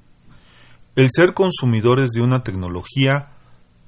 [0.95, 3.29] El ser consumidores de una tecnología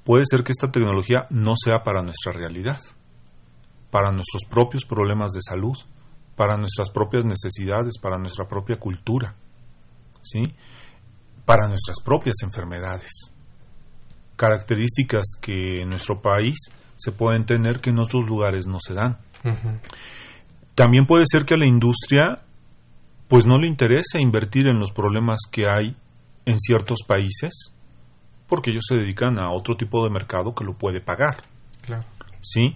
[0.03, 2.79] puede ser que esta tecnología no sea para nuestra realidad,
[3.91, 5.77] para nuestros propios problemas de salud,
[6.35, 9.35] para nuestras propias necesidades, para nuestra propia cultura,
[10.21, 10.53] ¿sí?
[11.45, 13.24] para nuestras propias enfermedades.
[14.35, 16.57] Características que en nuestro país
[16.97, 19.17] se pueden tener que en otros lugares no se dan.
[20.75, 22.41] También puede ser que a la industria
[23.27, 25.95] pues no le interese invertir en los problemas que hay
[26.45, 27.71] en ciertos países
[28.47, 31.43] porque ellos se dedican a otro tipo de mercado que lo puede pagar.
[32.41, 32.75] ¿Sí?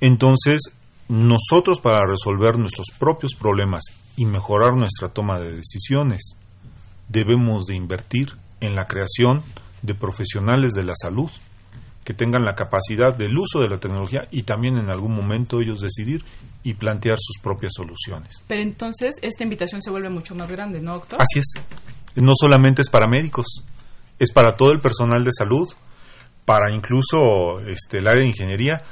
[0.00, 0.60] Entonces,
[1.08, 3.84] nosotros para resolver nuestros propios problemas
[4.16, 6.36] y mejorar nuestra toma de decisiones,
[7.08, 9.42] debemos de invertir en la creación
[9.82, 11.30] de profesionales de la salud
[12.04, 15.80] que tengan la capacidad del uso de la tecnología y también en algún momento ellos
[15.80, 16.24] decidir
[16.62, 18.42] y plantear sus propias soluciones.
[18.46, 21.20] Pero entonces esta invitación se vuelve mucho más grande, ¿no, doctor?
[21.20, 21.52] Así es.
[22.16, 23.64] No solamente es para médicos,
[24.18, 25.68] es para todo el personal de salud,
[26.44, 28.82] para incluso este, el área de ingeniería,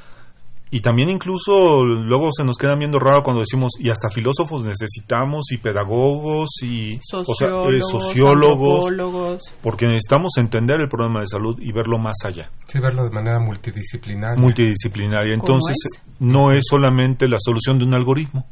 [0.70, 5.50] y también incluso luego se nos queda viendo raro cuando decimos, y hasta filósofos necesitamos,
[5.52, 11.98] y pedagogos, y eh, sociólogos, sociólogos porque necesitamos entender el problema de salud y verlo
[11.98, 12.50] más allá.
[12.66, 14.40] Sí, verlo de manera multidisciplinaria.
[14.40, 15.34] Multidisciplinaria.
[15.34, 15.76] Entonces,
[16.18, 18.46] no es solamente la solución de un algoritmo,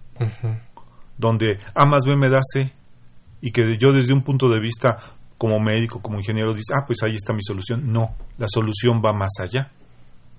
[1.18, 2.72] donde A más B me da C,
[3.40, 4.96] y que yo desde un punto de vista
[5.38, 7.92] como médico, como ingeniero, dice, ah, pues ahí está mi solución.
[7.92, 9.70] No, la solución va más allá.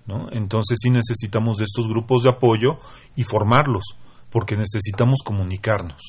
[0.08, 0.28] ¿No?
[0.32, 2.78] Entonces sí necesitamos de estos grupos de apoyo
[3.16, 3.84] y formarlos,
[4.30, 6.02] porque necesitamos comunicarnos.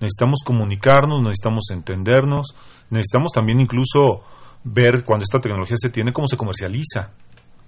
[0.00, 2.54] Necesitamos comunicarnos, necesitamos entendernos,
[2.90, 4.22] necesitamos también incluso
[4.64, 7.12] ver cuando esta tecnología se tiene, cómo se comercializa,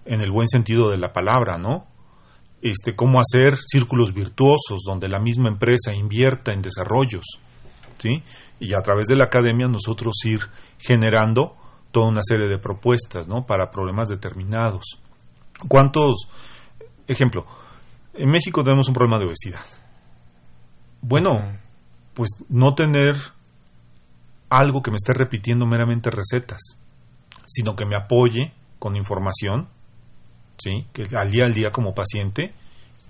[0.04, 1.86] en el buen sentido de la palabra, ¿no?
[2.62, 7.24] este, cómo hacer círculos virtuosos donde la misma empresa invierta en desarrollos,
[7.98, 8.22] ¿sí?
[8.58, 10.40] Y a través de la academia nosotros ir
[10.78, 11.56] generando
[11.90, 13.46] toda una serie de propuestas, ¿no?
[13.46, 15.00] Para problemas determinados.
[15.68, 16.28] ¿Cuántos?
[17.06, 17.44] Ejemplo,
[18.14, 19.64] en México tenemos un problema de obesidad.
[21.02, 21.58] Bueno,
[22.14, 23.16] pues no tener
[24.48, 26.60] algo que me esté repitiendo meramente recetas,
[27.46, 29.68] sino que me apoye con información,
[30.58, 30.86] ¿sí?
[30.92, 32.52] Que al día al día como paciente,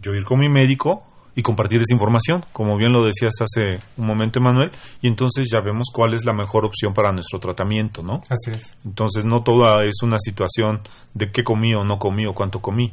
[0.01, 4.07] yo ir con mi médico y compartir esa información, como bien lo decías hace un
[4.07, 8.23] momento, Manuel, y entonces ya vemos cuál es la mejor opción para nuestro tratamiento, ¿no?
[8.29, 8.77] Así es.
[8.85, 10.81] Entonces no toda es una situación
[11.15, 12.93] de qué comí o no comí o cuánto comí,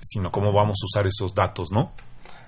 [0.00, 1.92] sino cómo vamos a usar esos datos, ¿no?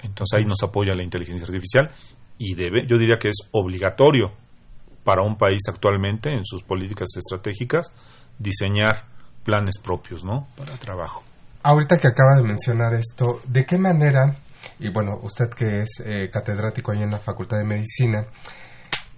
[0.02, 1.90] Entonces ahí nos apoya la inteligencia artificial
[2.38, 4.32] y debe, yo diría que es obligatorio
[5.04, 7.92] para un país actualmente en sus políticas estratégicas
[8.38, 9.04] diseñar
[9.44, 10.48] planes propios, ¿no?
[10.56, 11.22] Para trabajo.
[11.62, 14.36] Ahorita que acaba de mencionar esto, ¿de qué manera,
[14.78, 18.26] y bueno, usted que es eh, catedrático ahí en la Facultad de Medicina,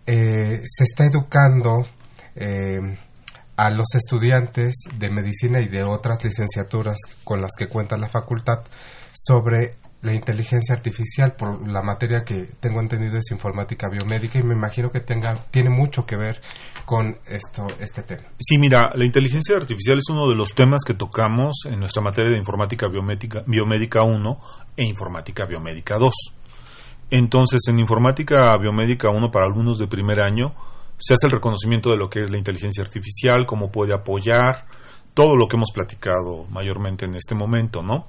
[0.07, 1.86] eh, se está educando
[2.34, 2.80] eh,
[3.57, 8.61] a los estudiantes de medicina y de otras licenciaturas con las que cuenta la facultad
[9.12, 9.76] sobre
[10.07, 14.88] la inteligencia artificial por la materia que tengo entendido es informática biomédica y me imagino
[14.88, 16.40] que tenga tiene mucho que ver
[16.84, 18.22] con esto este tema.
[18.38, 22.30] Sí, mira, la inteligencia artificial es uno de los temas que tocamos en nuestra materia
[22.30, 24.38] de informática biomédica, biomédica 1
[24.76, 26.12] e informática biomédica 2.
[27.11, 30.54] Entonces, en informática biomédica 1 para alumnos de primer año
[30.98, 34.66] se hace el reconocimiento de lo que es la inteligencia artificial, cómo puede apoyar,
[35.14, 38.07] todo lo que hemos platicado mayormente en este momento, ¿no?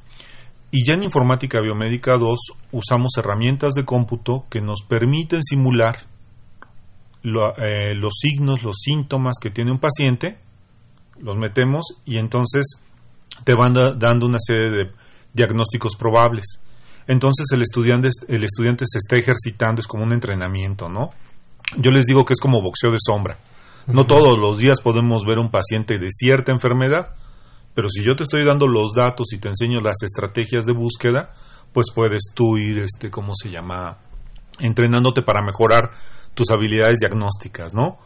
[0.69, 2.39] Y ya en informática biomédica 2
[2.71, 5.97] usamos herramientas de cómputo que nos permiten simular
[7.23, 10.37] eh, los signos, los síntomas que tiene un paciente,
[11.19, 12.79] los metemos y entonces
[13.43, 14.91] te van dando una serie de
[15.33, 16.59] diagnósticos probables.
[17.07, 21.11] Entonces el estudiante, el estudiante se está ejercitando, es como un entrenamiento, ¿no?
[21.77, 23.37] Yo les digo que es como boxeo de sombra.
[23.87, 27.15] No todos los días podemos ver un paciente de cierta enfermedad,
[27.77, 31.31] pero si yo te estoy dando los datos y te enseño las estrategias de búsqueda,
[31.71, 33.99] pues puedes tú ir, este, ¿cómo se llama?
[34.57, 35.91] Entrenándote para mejorar
[36.33, 37.99] tus habilidades diagnósticas, ¿no?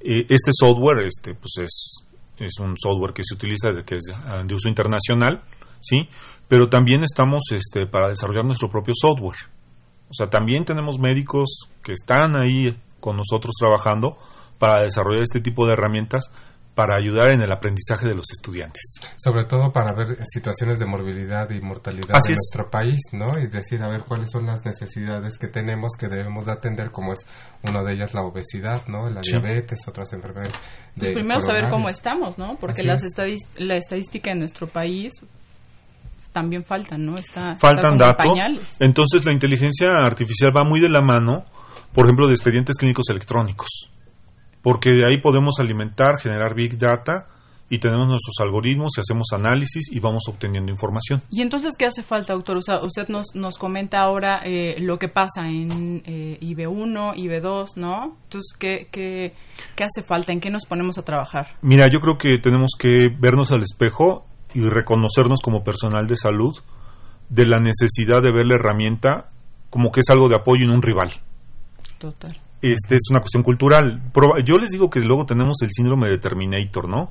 [0.00, 2.08] Eh, este software, este, pues es,
[2.38, 5.42] es un software que se utiliza, que es ah, de uso internacional,
[5.82, 6.08] ¿sí?
[6.48, 9.36] Pero también estamos, este, para desarrollar nuestro propio software.
[10.08, 14.16] O sea, también tenemos médicos que están ahí con nosotros trabajando
[14.58, 16.30] para desarrollar este tipo de herramientas
[16.80, 19.00] para ayudar en el aprendizaje de los estudiantes.
[19.18, 23.38] Sobre todo para ver situaciones de morbilidad y mortalidad en nuestro país, ¿no?
[23.38, 27.12] Y decir, a ver, cuáles son las necesidades que tenemos que debemos de atender, como
[27.12, 27.18] es
[27.68, 29.10] una de ellas la obesidad, ¿no?
[29.10, 30.58] La diabetes, otras enfermedades.
[30.96, 32.56] De primero saber cómo estamos, ¿no?
[32.58, 33.04] Porque las
[33.58, 35.12] la estadística en nuestro país
[36.32, 37.14] también faltan, ¿no?
[37.16, 38.38] Está, Faltan datos.
[38.78, 41.44] Entonces la inteligencia artificial va muy de la mano,
[41.92, 43.90] por ejemplo, de expedientes clínicos electrónicos
[44.62, 47.26] porque de ahí podemos alimentar, generar big data
[47.72, 51.22] y tenemos nuestros algoritmos y hacemos análisis y vamos obteniendo información.
[51.30, 52.58] ¿Y entonces qué hace falta, doctor?
[52.58, 58.16] usted nos, nos comenta ahora eh, lo que pasa en eh, IB1, IB2, ¿no?
[58.24, 59.34] Entonces, ¿qué, ¿qué,
[59.76, 60.32] qué hace falta?
[60.32, 61.46] ¿En qué nos ponemos a trabajar?
[61.62, 66.56] Mira, yo creo que tenemos que vernos al espejo y reconocernos como personal de salud
[67.28, 69.30] de la necesidad de ver la herramienta
[69.70, 71.12] como que es algo de apoyo en un rival.
[71.98, 74.02] Total este es una cuestión cultural.
[74.44, 77.10] Yo les digo que luego tenemos el síndrome de Terminator, ¿no?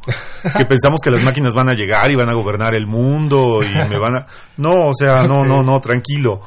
[0.58, 3.76] que pensamos que las máquinas van a llegar y van a gobernar el mundo y
[3.90, 4.28] me van a
[4.58, 6.42] No, o sea, no, no, no, tranquilo.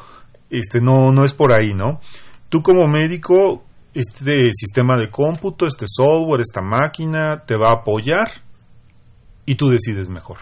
[0.48, 2.00] Este no no es por ahí, ¿no?
[2.48, 8.28] Tú como médico este sistema de cómputo, este software, esta máquina te va a apoyar
[9.46, 10.38] y tú decides mejor.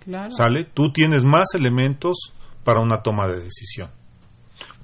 [0.00, 0.30] Claro.
[0.30, 0.64] ¿Sale?
[0.64, 2.32] Tú tienes más elementos
[2.64, 3.90] para una toma de decisión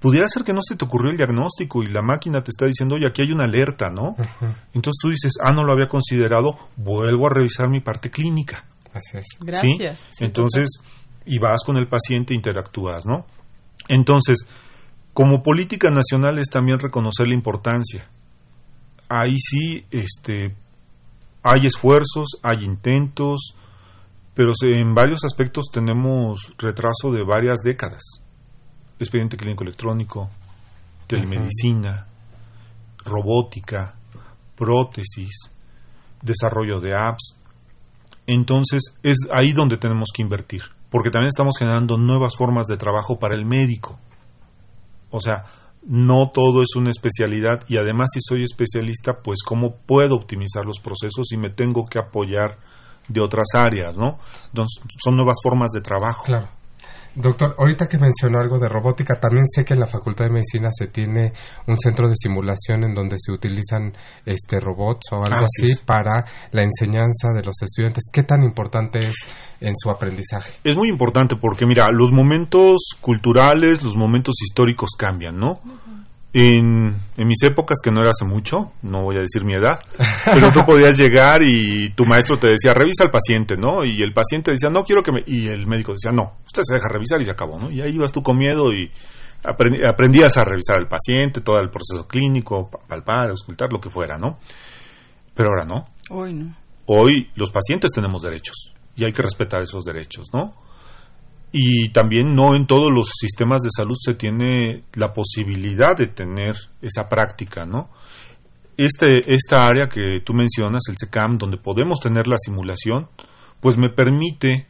[0.00, 2.96] pudiera ser que no se te ocurrió el diagnóstico y la máquina te está diciendo,
[2.96, 4.16] oye, aquí hay una alerta, ¿no?
[4.72, 8.64] Entonces tú dices, ah, no lo había considerado, vuelvo a revisar mi parte clínica.
[8.92, 9.26] Así es.
[9.40, 10.04] Gracias.
[10.18, 10.68] Entonces,
[11.26, 13.26] y vas con el paciente, interactúas, ¿no?
[13.88, 14.46] Entonces,
[15.12, 18.08] como política nacional es también reconocer la importancia.
[19.08, 20.56] Ahí sí, este,
[21.42, 23.54] hay esfuerzos, hay intentos,
[24.34, 28.02] pero en varios aspectos tenemos retraso de varias décadas
[29.00, 30.30] expediente clínico electrónico,
[31.06, 32.06] telemedicina,
[33.04, 33.94] robótica,
[34.54, 35.50] prótesis,
[36.22, 37.36] desarrollo de apps.
[38.26, 43.18] Entonces es ahí donde tenemos que invertir, porque también estamos generando nuevas formas de trabajo
[43.18, 43.98] para el médico.
[45.10, 45.44] O sea,
[45.82, 50.78] no todo es una especialidad y además si soy especialista, pues cómo puedo optimizar los
[50.78, 52.58] procesos y me tengo que apoyar
[53.08, 54.18] de otras áreas, ¿no?
[54.48, 56.24] Entonces, son nuevas formas de trabajo.
[56.24, 56.59] Claro.
[57.14, 60.68] Doctor, ahorita que mencionó algo de robótica, también sé que en la Facultad de Medicina
[60.72, 61.32] se tiene
[61.66, 63.92] un centro de simulación en donde se utilizan
[64.24, 68.04] este robots o algo así para la enseñanza de los estudiantes.
[68.12, 69.16] ¿Qué tan importante es
[69.60, 70.52] en su aprendizaje?
[70.62, 75.60] Es muy importante porque, mira, los momentos culturales, los momentos históricos cambian, ¿no?
[76.32, 79.80] En, en, mis épocas, que no era hace mucho, no voy a decir mi edad,
[80.24, 83.84] pero tú podías llegar y tu maestro te decía, revisa al paciente, ¿no?
[83.84, 85.24] Y el paciente decía, no quiero que me...
[85.26, 87.68] Y el médico decía, no, usted se deja revisar y se acabó, ¿no?
[87.70, 88.90] Y ahí ibas tú con miedo y
[89.42, 94.38] aprendías a revisar al paciente, todo el proceso clínico, palpar, auscultar, lo que fuera, ¿no?
[95.34, 95.88] Pero ahora no.
[96.10, 96.54] Hoy no.
[96.86, 100.52] Hoy los pacientes tenemos derechos y hay que respetar esos derechos, ¿no?
[101.52, 106.54] Y también no en todos los sistemas de salud se tiene la posibilidad de tener
[106.80, 107.90] esa práctica, ¿no?
[108.76, 113.08] Este, esta área que tú mencionas, el SECAM, donde podemos tener la simulación,
[113.60, 114.68] pues me permite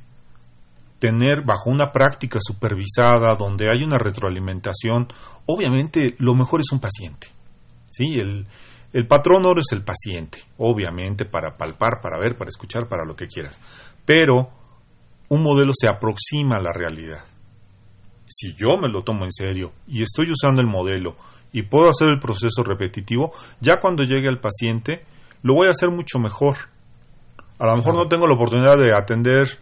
[0.99, 5.09] tener bajo una práctica supervisada, donde hay una retroalimentación,
[5.47, 7.29] obviamente lo mejor es un paciente.
[7.89, 8.19] ¿sí?
[8.19, 8.47] El,
[8.93, 13.15] el patrón oro es el paciente, obviamente, para palpar, para ver, para escuchar, para lo
[13.15, 13.59] que quieras.
[14.05, 14.51] Pero
[15.31, 17.21] un modelo se aproxima a la realidad.
[18.27, 21.17] Si yo me lo tomo en serio y estoy usando el modelo
[21.53, 25.05] y puedo hacer el proceso repetitivo, ya cuando llegue al paciente
[25.43, 26.57] lo voy a hacer mucho mejor.
[27.59, 29.59] A lo mejor no tengo la oportunidad de atender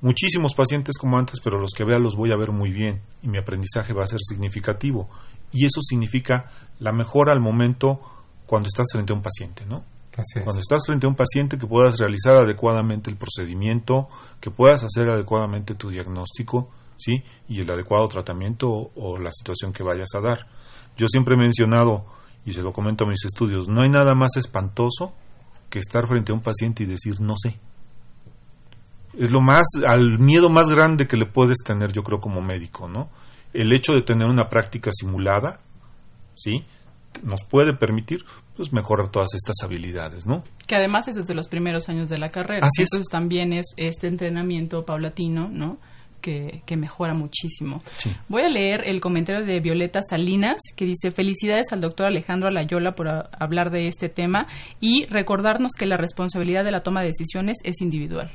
[0.00, 3.28] muchísimos pacientes como antes, pero los que vea los voy a ver muy bien y
[3.28, 5.08] mi aprendizaje va a ser significativo.
[5.50, 8.00] Y eso significa la mejora al momento
[8.46, 9.84] cuando estás frente a un paciente, ¿no?
[10.44, 14.08] Cuando estás frente a un paciente que puedas realizar adecuadamente el procedimiento,
[14.40, 17.22] que puedas hacer adecuadamente tu diagnóstico, ¿sí?
[17.48, 20.46] Y el adecuado tratamiento o, la situación que vayas a dar.
[20.96, 22.04] Yo siempre he mencionado,
[22.44, 25.12] y se lo comento a mis estudios, no hay nada más espantoso
[25.68, 27.58] que estar frente a un paciente y decir no sé.
[29.18, 32.88] Es lo más, al miedo más grande que le puedes tener, yo creo, como médico,
[32.88, 33.10] ¿no?
[33.52, 35.60] El hecho de tener una práctica simulada,
[36.34, 36.64] ¿sí?
[37.22, 38.24] Nos puede permitir
[38.56, 40.44] pues mejorar todas estas habilidades, ¿no?
[40.66, 42.66] Que además es desde los primeros años de la carrera.
[42.66, 45.78] Así Entonces también es este entrenamiento paulatino, ¿no?
[46.20, 47.82] Que, que, mejora muchísimo.
[48.30, 52.94] Voy a leer el comentario de Violeta Salinas, que dice, felicidades al doctor Alejandro Alayola
[52.94, 54.46] por hablar de este tema
[54.80, 58.32] y recordarnos que la responsabilidad de la toma de decisiones es individual.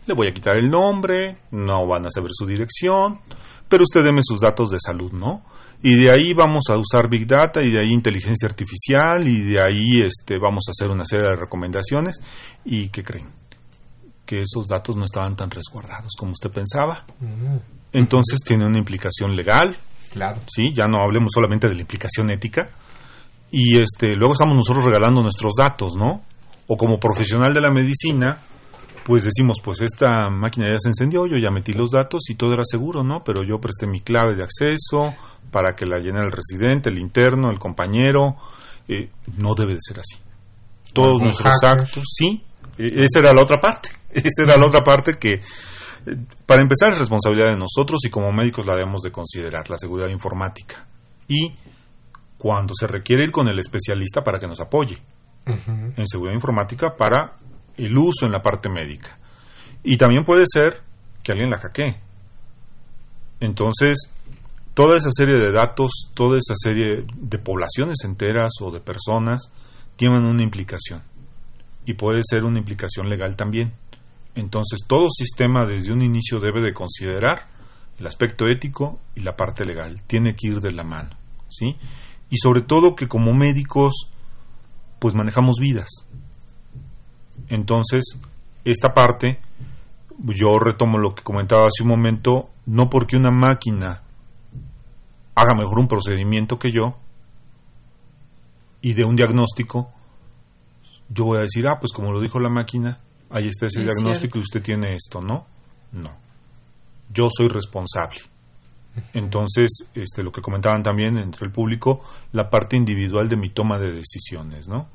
[0.07, 3.21] Le voy a quitar el nombre, no van a saber su dirección,
[3.69, 5.45] pero usted deme sus datos de salud, ¿no?
[5.83, 9.63] Y de ahí vamos a usar Big Data y de ahí inteligencia artificial y de
[9.63, 12.21] ahí este, vamos a hacer una serie de recomendaciones
[12.65, 13.29] y ¿qué creen?
[14.27, 17.07] Que esos datos no estaban tan resguardados como usted pensaba.
[17.21, 17.57] Mm.
[17.93, 19.77] Entonces tiene una implicación legal.
[20.13, 20.41] Claro.
[20.49, 22.69] Sí, ya no hablemos solamente de la implicación ética.
[23.51, 26.23] Y este, luego estamos nosotros regalando nuestros datos, ¿no?
[26.67, 28.39] O como profesional de la medicina,
[29.11, 32.53] pues decimos, pues esta máquina ya se encendió, yo ya metí los datos y todo
[32.53, 33.25] era seguro, ¿no?
[33.25, 35.13] Pero yo presté mi clave de acceso
[35.51, 38.37] para que la llene el residente, el interno, el compañero.
[38.87, 40.15] Eh, no debe de ser así.
[40.93, 42.45] Todos nuestros actos, sí,
[42.79, 43.91] e, esa era la otra parte.
[44.15, 45.41] Esa era la otra parte que, eh,
[46.47, 50.09] para empezar, es responsabilidad de nosotros y como médicos la debemos de considerar, la seguridad
[50.09, 50.87] informática.
[51.27, 51.53] Y
[52.39, 54.99] cuando se requiere ir con el especialista para que nos apoye
[55.47, 57.35] en seguridad informática para
[57.87, 59.19] el uso en la parte médica.
[59.83, 60.83] Y también puede ser
[61.23, 61.97] que alguien la hackee.
[63.41, 64.11] Entonces,
[64.75, 69.51] toda esa serie de datos, toda esa serie de poblaciones enteras o de personas
[69.97, 71.03] tienen una implicación.
[71.87, 73.73] Y puede ser una implicación legal también.
[74.35, 77.49] Entonces, todo sistema desde un inicio debe de considerar
[77.99, 80.03] el aspecto ético y la parte legal.
[80.07, 81.11] Tiene que ir de la mano,
[81.49, 81.77] ¿sí?
[82.31, 84.09] Y sobre todo que como médicos,
[84.99, 85.89] pues manejamos vidas.
[87.51, 88.17] Entonces,
[88.65, 89.41] esta parte,
[90.19, 94.03] yo retomo lo que comentaba hace un momento, no porque una máquina
[95.35, 96.97] haga mejor un procedimiento que yo,
[98.81, 99.91] y de un diagnóstico,
[101.09, 103.87] yo voy a decir, ah, pues como lo dijo la máquina, ahí está ese Es
[103.87, 105.47] diagnóstico y usted tiene esto, ¿no?
[105.93, 106.11] No.
[107.13, 108.21] Yo soy responsable.
[109.13, 112.01] Entonces, este, lo que comentaban también entre el público,
[112.33, 114.89] la parte individual de mi toma de decisiones, ¿no?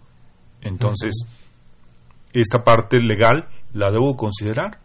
[0.61, 1.13] Entonces,
[2.41, 4.79] esta parte legal la debo considerar,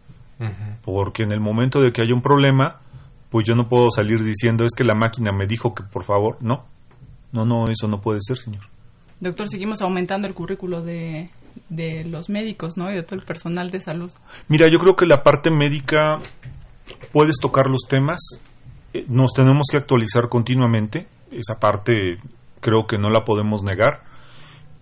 [0.83, 2.81] porque en el momento de que haya un problema,
[3.29, 6.37] pues yo no puedo salir diciendo es que la máquina me dijo que por favor,
[6.41, 6.65] no,
[7.31, 8.63] no, no, eso no puede ser, señor.
[9.19, 11.29] Doctor, seguimos aumentando el currículo de,
[11.69, 12.91] de los médicos, ¿no?
[12.91, 14.11] Y de todo el personal de salud.
[14.47, 16.19] Mira, yo creo que la parte médica
[17.11, 18.19] puedes tocar los temas,
[18.93, 22.17] eh, nos tenemos que actualizar continuamente, esa parte
[22.59, 24.03] creo que no la podemos negar,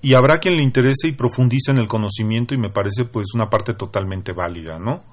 [0.01, 3.49] y habrá quien le interese y profundice en el conocimiento y me parece pues una
[3.49, 5.03] parte totalmente válida, ¿no?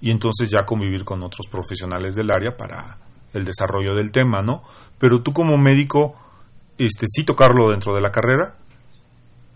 [0.00, 2.98] Y entonces ya convivir con otros profesionales del área para
[3.32, 4.62] el desarrollo del tema, ¿no?
[4.98, 6.14] Pero tú como médico,
[6.78, 8.56] este sí tocarlo dentro de la carrera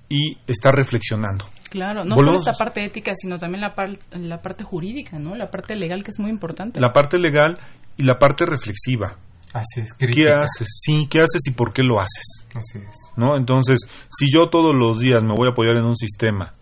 [0.09, 1.47] y estar reflexionando.
[1.71, 5.35] Claro, no Volvemos- solo esta parte ética, sino también la, par- la parte jurídica, ¿no?
[5.35, 6.81] La parte legal que es muy importante.
[6.81, 7.59] La parte legal
[7.97, 9.17] y la parte reflexiva.
[9.53, 10.69] Así es, ¿Qué haces?
[10.83, 12.47] Sí, ¿qué haces y por qué lo haces?
[12.55, 12.97] Así es.
[13.17, 13.37] ¿No?
[13.37, 13.81] Entonces,
[14.11, 16.55] si yo todos los días me voy a apoyar en un sistema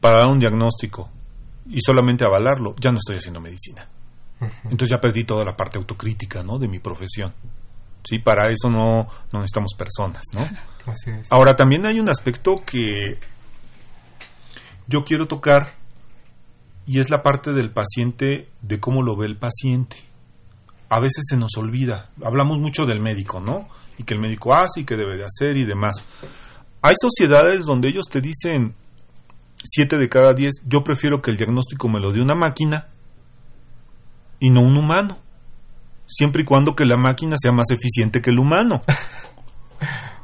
[0.00, 1.10] para dar un diagnóstico
[1.68, 3.88] y solamente avalarlo, ya no estoy haciendo medicina.
[4.64, 6.58] Entonces ya perdí toda la parte autocrítica, ¿no?
[6.58, 7.32] De mi profesión.
[8.04, 10.46] Sí, para eso no, no necesitamos personas, ¿no?
[10.86, 11.32] Así es.
[11.32, 13.18] Ahora, también hay un aspecto que
[14.86, 15.74] yo quiero tocar
[16.86, 19.96] y es la parte del paciente, de cómo lo ve el paciente.
[20.88, 22.10] A veces se nos olvida.
[22.22, 23.68] Hablamos mucho del médico, ¿no?
[23.98, 25.96] Y que el médico hace y que debe de hacer y demás.
[26.82, 28.74] Hay sociedades donde ellos te dicen,
[29.62, 32.88] siete de cada diez, yo prefiero que el diagnóstico me lo dé una máquina
[34.38, 35.18] y no un humano.
[36.06, 38.82] Siempre y cuando que la máquina sea más eficiente que el humano.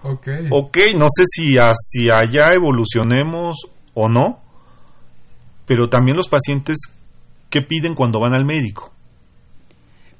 [0.02, 0.28] Ok.
[0.50, 3.58] Ok, no sé si hacia allá evolucionemos
[3.92, 4.40] o no,
[5.66, 6.78] pero también los pacientes,
[7.50, 8.94] ¿qué piden cuando van al médico?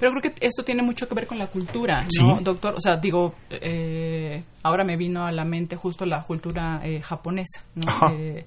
[0.00, 2.42] Pero creo que esto tiene mucho que ver con la cultura, ¿no, Sí.
[2.44, 2.74] doctor?
[2.74, 7.62] O sea, digo, eh, ahora me vino a la mente justo la cultura eh, japonesa,
[7.74, 8.10] ¿no?
[8.14, 8.46] Eh,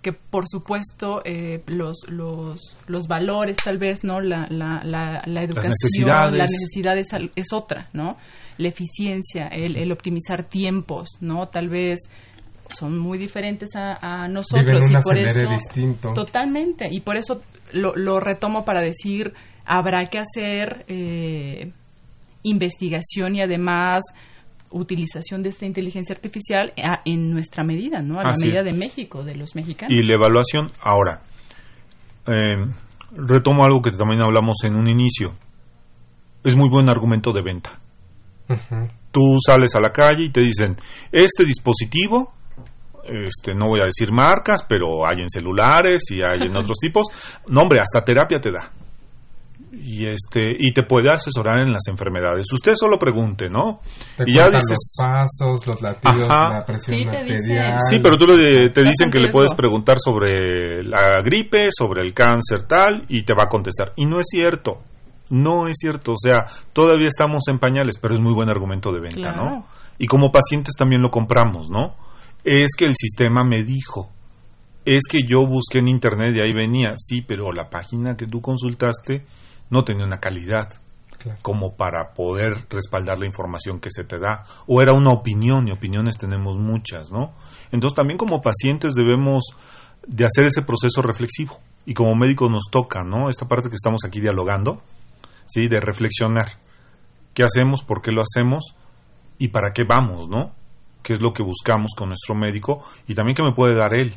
[0.00, 4.20] que por supuesto eh, los, los, los valores tal vez, ¿no?
[4.20, 6.38] La, la, la, la educación, necesidades.
[6.38, 8.16] la necesidad es, otra, ¿no?
[8.56, 11.48] La eficiencia, el, el optimizar tiempos, ¿no?
[11.48, 11.98] Tal vez
[12.70, 16.12] son muy diferentes a, a nosotros Viven y por eso distinto.
[16.14, 17.42] Totalmente, y por eso
[17.72, 19.34] lo, lo retomo para decir,
[19.64, 21.72] habrá que hacer eh,
[22.42, 24.02] investigación y además
[24.70, 28.20] utilización de esta inteligencia artificial a- en nuestra medida, ¿no?
[28.20, 28.72] A la Así medida es.
[28.72, 29.92] de México, de los mexicanos.
[29.92, 31.22] Y la evaluación, ahora,
[32.26, 32.52] eh,
[33.12, 35.34] retomo algo que también hablamos en un inicio.
[36.44, 37.80] Es muy buen argumento de venta.
[39.12, 40.76] Tú sales a la calle y te dicen,
[41.12, 42.32] este dispositivo,
[43.04, 47.08] este, no voy a decir marcas, pero hay en celulares y hay en otros tipos.
[47.50, 48.70] No, hombre, hasta terapia te da.
[49.72, 52.46] Y este y te puede asesorar en las enfermedades.
[52.52, 53.80] Usted solo pregunte, ¿no?
[54.16, 56.58] Te y ya dices, los pasos, los latidos, Ajá.
[56.58, 57.78] la presión Sí, te arterial.
[57.88, 62.02] Sí, pero tú le- te dicen en que le puedes preguntar sobre la gripe, sobre
[62.02, 63.92] el cáncer tal, y te va a contestar.
[63.94, 64.80] Y no es cierto,
[65.28, 66.14] no es cierto.
[66.14, 69.44] O sea, todavía estamos en pañales, pero es muy buen argumento de venta, Claro.
[69.44, 69.66] ¿no?
[69.98, 71.94] Y como pacientes también lo compramos, ¿no?
[72.42, 74.10] Es que el sistema me dijo,
[74.84, 78.40] es que yo busqué en internet y ahí venía, sí, pero la página que tú
[78.40, 79.24] consultaste
[79.70, 80.68] no tenía una calidad
[81.18, 81.38] Claro.
[81.42, 84.44] como para poder respaldar la información que se te da.
[84.66, 87.34] O era una opinión, y opiniones tenemos muchas, ¿no?
[87.72, 89.44] Entonces también como pacientes debemos
[90.06, 91.58] de hacer ese proceso reflexivo.
[91.84, 93.28] Y como médico nos toca, ¿no?
[93.28, 94.82] Esta parte que estamos aquí dialogando,
[95.46, 95.68] ¿sí?
[95.68, 96.48] De reflexionar.
[97.34, 97.82] ¿Qué hacemos?
[97.82, 98.74] ¿Por qué lo hacemos?
[99.38, 100.52] ¿Y para qué vamos, no?
[101.02, 102.82] ¿Qué es lo que buscamos con nuestro médico?
[103.06, 104.16] Y también qué me puede dar él.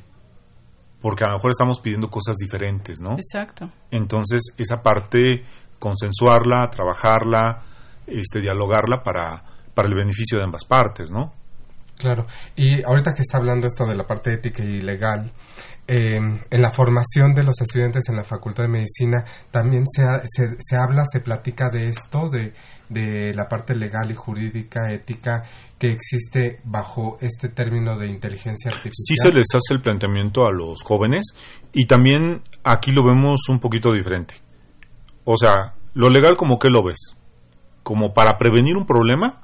[1.03, 3.15] Porque a lo mejor estamos pidiendo cosas diferentes, ¿no?
[3.15, 3.69] Exacto.
[3.91, 5.43] Entonces, esa parte,
[5.77, 7.61] consensuarla, trabajarla,
[8.07, 9.43] este, dialogarla para,
[9.73, 11.33] para el beneficio de ambas partes, ¿no?
[11.97, 12.25] Claro.
[12.55, 15.29] Y ahorita que está hablando esto de la parte ética y legal,
[15.87, 16.15] eh,
[16.49, 20.75] en la formación de los estudiantes en la Facultad de Medicina también se, se, se
[20.77, 22.53] habla, se platica de esto, de,
[22.87, 25.43] de la parte legal y jurídica, ética,
[25.77, 29.31] que existe bajo este término de inteligencia Sí artificial.
[29.31, 31.23] se les hace el planteamiento a los jóvenes
[31.73, 34.35] y también aquí lo vemos un poquito diferente.
[35.25, 36.99] O sea, lo legal como que lo ves?
[37.83, 39.41] ¿Como para prevenir un problema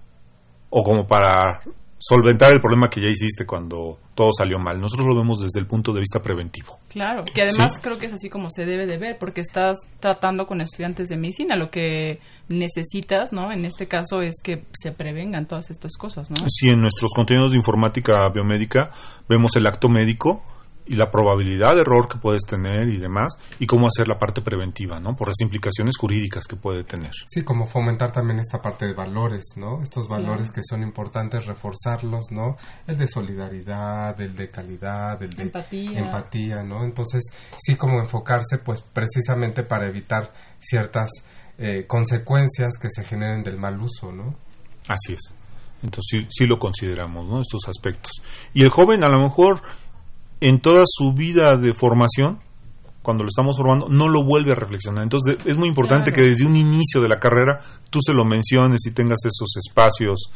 [0.69, 1.61] o como para
[1.99, 4.79] solventar el problema que ya hiciste cuando todo salió mal.
[4.79, 6.79] Nosotros lo vemos desde el punto de vista preventivo.
[6.87, 10.47] Claro, que además creo que es así como se debe de ver, porque estás tratando
[10.47, 13.51] con estudiantes de medicina, lo que necesitas, ¿no?
[13.51, 16.37] En este caso es que se prevengan todas estas cosas, ¿no?
[16.47, 18.91] Sí, en nuestros contenidos de informática biomédica
[19.27, 20.41] vemos el acto médico,
[20.89, 24.41] y la probabilidad de error que puedes tener y demás, y cómo hacer la parte
[24.41, 25.15] preventiva, ¿no?
[25.15, 27.11] Por las implicaciones jurídicas que puede tener.
[27.27, 29.83] Sí, como fomentar también esta parte de valores, ¿no?
[29.83, 32.57] Estos valores que son importantes, reforzarlos, ¿no?
[32.87, 36.83] El de solidaridad, el de calidad, el de empatía, empatía ¿no?
[36.83, 37.23] Entonces,
[37.59, 41.11] sí como enfocarse, pues precisamente para evitar ciertas
[41.59, 44.33] eh, consecuencias que se generen del mal uso, ¿no?
[44.87, 45.35] Así es.
[45.83, 47.41] Entonces sí, sí, lo consideramos, ¿no?
[47.41, 48.11] Estos aspectos.
[48.55, 49.61] Y el joven a lo mejor
[50.41, 52.39] en toda su vida de formación,
[53.01, 55.03] cuando lo estamos formando, no lo vuelve a reflexionar.
[55.03, 57.59] Entonces es muy importante que desde un inicio de la carrera
[57.89, 60.31] tú se lo menciones y tengas esos espacios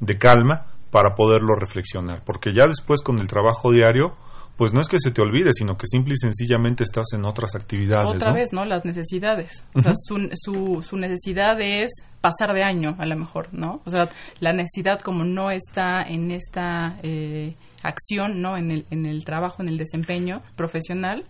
[0.00, 2.22] de calma para poderlo reflexionar.
[2.24, 4.14] Porque ya después con el trabajo diario,
[4.56, 7.54] pues no es que se te olvide, sino que simple y sencillamente estás en otras
[7.54, 8.16] actividades.
[8.16, 8.64] Otra vez, ¿no?
[8.64, 9.64] Las necesidades.
[9.74, 11.90] O sea, su, su, su, necesidad es
[12.20, 13.80] pasar de año, a lo mejor, ¿no?
[13.86, 14.08] O sea,
[14.40, 16.98] la necesidad como no está en esta...
[17.02, 18.56] Eh, acción ¿no?
[18.56, 21.24] en, el, en el trabajo, en el desempeño profesional.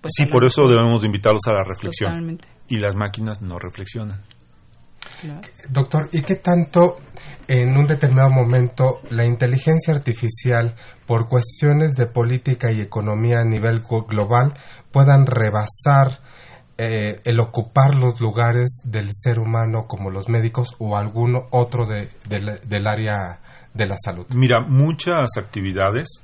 [0.00, 2.38] Pues sí, por eso debemos invitarlos a la reflexión.
[2.68, 4.20] Y las máquinas no reflexionan.
[5.68, 6.98] Doctor, ¿y qué tanto
[7.48, 10.76] en un determinado momento la inteligencia artificial,
[11.06, 14.54] por cuestiones de política y economía a nivel global,
[14.92, 16.20] puedan rebasar
[16.76, 22.08] eh, el ocupar los lugares del ser humano como los médicos o alguno otro de,
[22.28, 23.40] del área
[23.74, 24.26] de la salud?
[24.34, 26.22] Mira, muchas actividades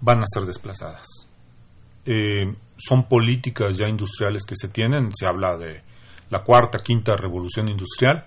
[0.00, 1.06] van a ser desplazadas.
[2.04, 5.82] Eh, son políticas ya industriales que se tienen, se habla de
[6.30, 8.26] la cuarta, quinta revolución industrial,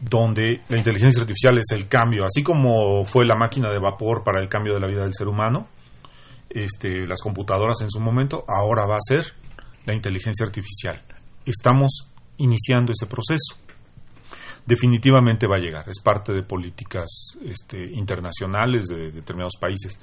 [0.00, 4.40] donde la inteligencia artificial es el cambio, así como fue la máquina de vapor para
[4.40, 5.68] el cambio de la vida del ser humano,
[6.50, 9.34] este, las computadoras en su momento, ahora va a ser
[9.84, 11.02] la inteligencia artificial.
[11.44, 13.56] Estamos iniciando ese proceso
[14.68, 15.88] definitivamente va a llegar.
[15.88, 17.08] Es parte de políticas
[17.42, 19.98] este, internacionales de, determinados países.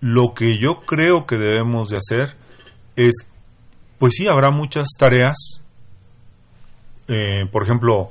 [0.00, 2.36] Lo que yo creo que debemos de hacer
[2.94, 3.12] es,
[3.98, 5.36] pues sí, habrá muchas tareas.
[7.08, 8.10] Eh, por ejemplo,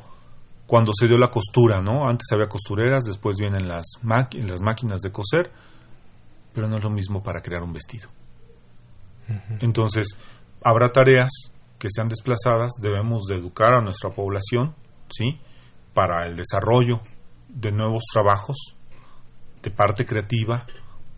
[0.66, 2.10] cuando se dio la costura, ¿no?
[2.10, 5.52] Antes había costureras, después vienen las, las máquinas de coser,
[6.54, 8.10] pero no es lo mismo para crear un vestido.
[9.60, 10.18] Entonces,
[10.62, 11.30] habrá tareas
[11.80, 14.74] que sean desplazadas, debemos de educar a nuestra población,
[15.10, 15.40] ¿sí?
[15.98, 17.02] Para el desarrollo
[17.50, 18.76] de nuevos trabajos,
[19.64, 20.68] de parte creativa,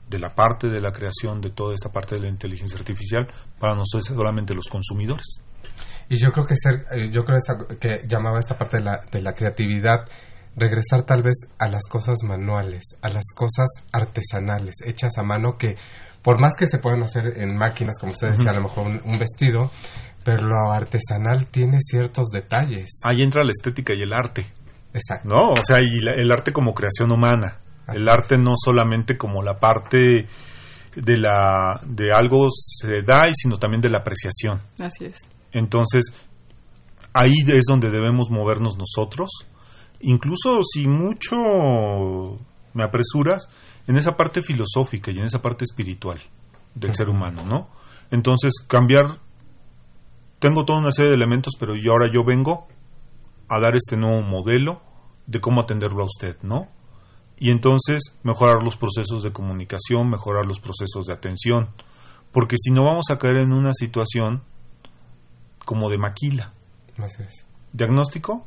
[0.10, 3.28] de la parte de la creación de toda esta parte de la inteligencia artificial
[3.60, 5.42] para nosotros solamente los consumidores.
[6.08, 7.40] Y yo creo que ser, eh, yo creo
[7.78, 10.06] que llamaba esta parte de la, de la creatividad
[10.56, 15.76] regresar tal vez a las cosas manuales, a las cosas artesanales, hechas a mano que
[16.22, 19.20] por más que se puedan hacer en máquinas, como usted decía, a lo mejor un,
[19.20, 19.72] vestido,
[20.24, 23.00] pero lo artesanal tiene ciertos detalles.
[23.04, 24.46] Ahí entra la estética y el arte.
[24.94, 25.30] Exacto.
[25.30, 25.50] ¿No?
[25.52, 27.60] O sea, y el arte como creación humana.
[27.94, 30.28] el arte no solamente como la parte
[30.96, 34.62] de la de algo se da, sino también de la apreciación.
[34.80, 35.18] Así es.
[35.52, 36.14] Entonces,
[37.14, 39.30] ahí es donde debemos movernos nosotros.
[40.02, 42.38] Incluso si mucho
[42.74, 43.50] me apresuras,
[43.88, 46.20] en esa parte filosófica y en esa parte espiritual
[46.76, 47.70] del ser humano, ¿no?
[48.12, 49.20] Entonces, cambiar,
[50.38, 52.68] tengo toda una serie de elementos, pero yo ahora yo vengo
[53.50, 54.82] a dar este nuevo modelo
[55.26, 56.68] de cómo atenderlo a usted, ¿no?
[57.38, 61.70] Y entonces mejorar los procesos de comunicación, mejorar los procesos de atención,
[62.32, 64.44] porque si no vamos a caer en una situación
[65.66, 66.54] como de maquila.
[67.72, 68.46] Diagnóstico,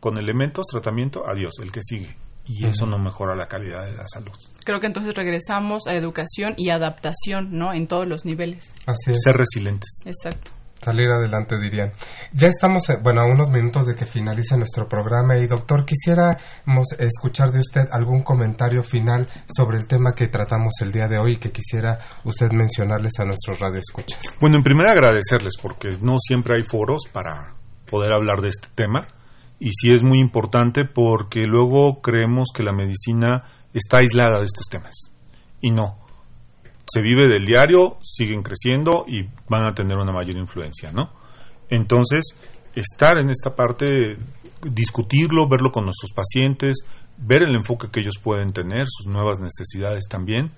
[0.00, 2.16] con elementos, tratamiento, adiós, el que sigue.
[2.46, 4.32] Y eso no mejora la calidad de la salud.
[4.64, 7.74] Creo que entonces regresamos a educación y adaptación, ¿no?
[7.74, 8.72] En todos los niveles.
[8.86, 9.22] Así es.
[9.22, 10.00] Ser resilientes.
[10.06, 11.90] Exacto salir adelante dirían.
[12.32, 16.86] Ya estamos, eh, bueno, a unos minutos de que finalice nuestro programa y doctor, quisiéramos
[16.98, 21.32] escuchar de usted algún comentario final sobre el tema que tratamos el día de hoy
[21.32, 24.20] y que quisiera usted mencionarles a nuestros radioescuchas.
[24.40, 27.54] Bueno, en primer agradecerles porque no siempre hay foros para
[27.90, 29.06] poder hablar de este tema
[29.58, 34.66] y sí es muy importante porque luego creemos que la medicina está aislada de estos
[34.70, 34.94] temas
[35.60, 36.07] y no
[36.90, 41.10] se vive del diario, siguen creciendo y van a tener una mayor influencia, ¿no?
[41.68, 42.36] Entonces,
[42.74, 44.16] estar en esta parte,
[44.62, 46.78] discutirlo, verlo con nuestros pacientes,
[47.18, 50.52] ver el enfoque que ellos pueden tener, sus nuevas necesidades también,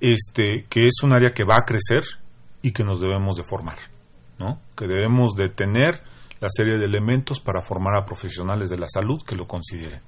[0.00, 2.04] este, que es un área que va a crecer
[2.62, 3.78] y que nos debemos de formar,
[4.38, 4.60] ¿no?
[4.76, 6.02] Que debemos de tener
[6.40, 10.00] la serie de elementos para formar a profesionales de la salud que lo consideren.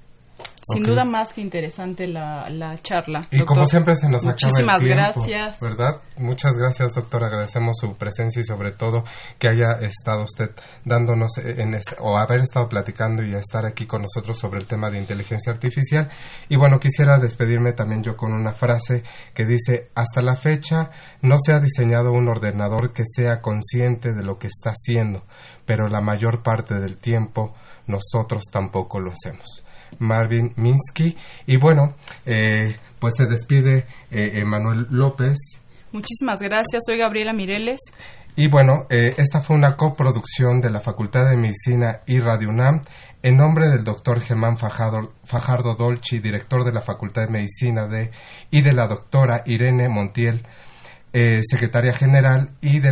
[0.73, 3.27] Sin duda más que interesante la, la charla.
[3.31, 4.95] Y como siempre se nos acaba el tiempo.
[4.95, 5.59] gracias.
[5.59, 6.01] ¿Verdad?
[6.17, 7.23] Muchas gracias, doctor.
[7.23, 9.03] Agradecemos su presencia y sobre todo
[9.37, 10.51] que haya estado usted
[10.83, 14.89] dándonos en este, o haber estado platicando y estar aquí con nosotros sobre el tema
[14.89, 16.09] de inteligencia artificial.
[16.49, 19.03] Y bueno, quisiera despedirme también yo con una frase
[19.33, 20.89] que dice, hasta la fecha
[21.21, 25.23] no se ha diseñado un ordenador que sea consciente de lo que está haciendo,
[25.65, 27.53] pero la mayor parte del tiempo
[27.87, 29.64] nosotros tampoco lo hacemos.
[29.99, 31.15] Marvin Minsky.
[31.45, 35.37] Y bueno, eh, pues se despide eh, Emanuel López.
[35.91, 37.79] Muchísimas gracias, soy Gabriela Mireles.
[38.35, 42.81] Y bueno, eh, esta fue una coproducción de la Facultad de Medicina y Radio UNAM
[43.23, 48.11] en nombre del doctor Germán Fajardo, Fajardo Dolci, director de la Facultad de Medicina de,
[48.51, 50.45] y de la doctora Irene Montiel,
[51.49, 52.91] secretaria general, y de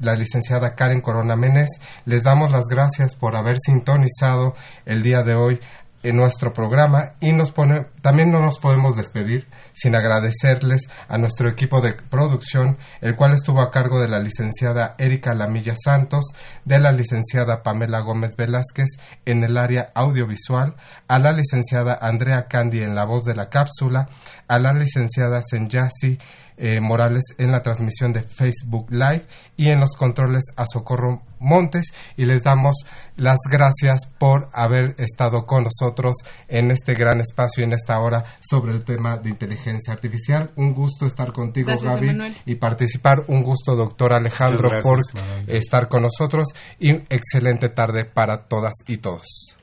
[0.00, 1.70] la licenciada Karen Corona Menes.
[2.04, 5.60] Les damos las gracias por haber sintonizado el día de hoy
[6.02, 11.48] en nuestro programa y nos pone, también no nos podemos despedir sin agradecerles a nuestro
[11.48, 16.24] equipo de producción, el cual estuvo a cargo de la licenciada Erika Lamilla Santos,
[16.64, 18.88] de la licenciada Pamela Gómez Velázquez
[19.26, 20.76] en el área audiovisual,
[21.06, 24.08] a la licenciada Andrea Candy en la voz de la cápsula,
[24.48, 26.18] a la licenciada Senyasi
[26.62, 29.24] eh, Morales en la transmisión de Facebook Live
[29.56, 31.86] y en los controles a Socorro Montes
[32.18, 32.76] y les damos
[33.16, 36.16] las gracias por haber estado con nosotros
[36.48, 40.50] en este gran espacio y en esta hora sobre el tema de inteligencia artificial.
[40.56, 43.24] Un gusto estar contigo, Gaby, y participar.
[43.28, 44.98] Un gusto, doctor Alejandro, por
[45.46, 46.48] estar con nosotros
[46.78, 49.56] y excelente tarde para todas y todos.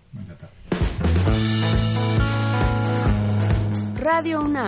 [4.00, 4.68] Radio UNAM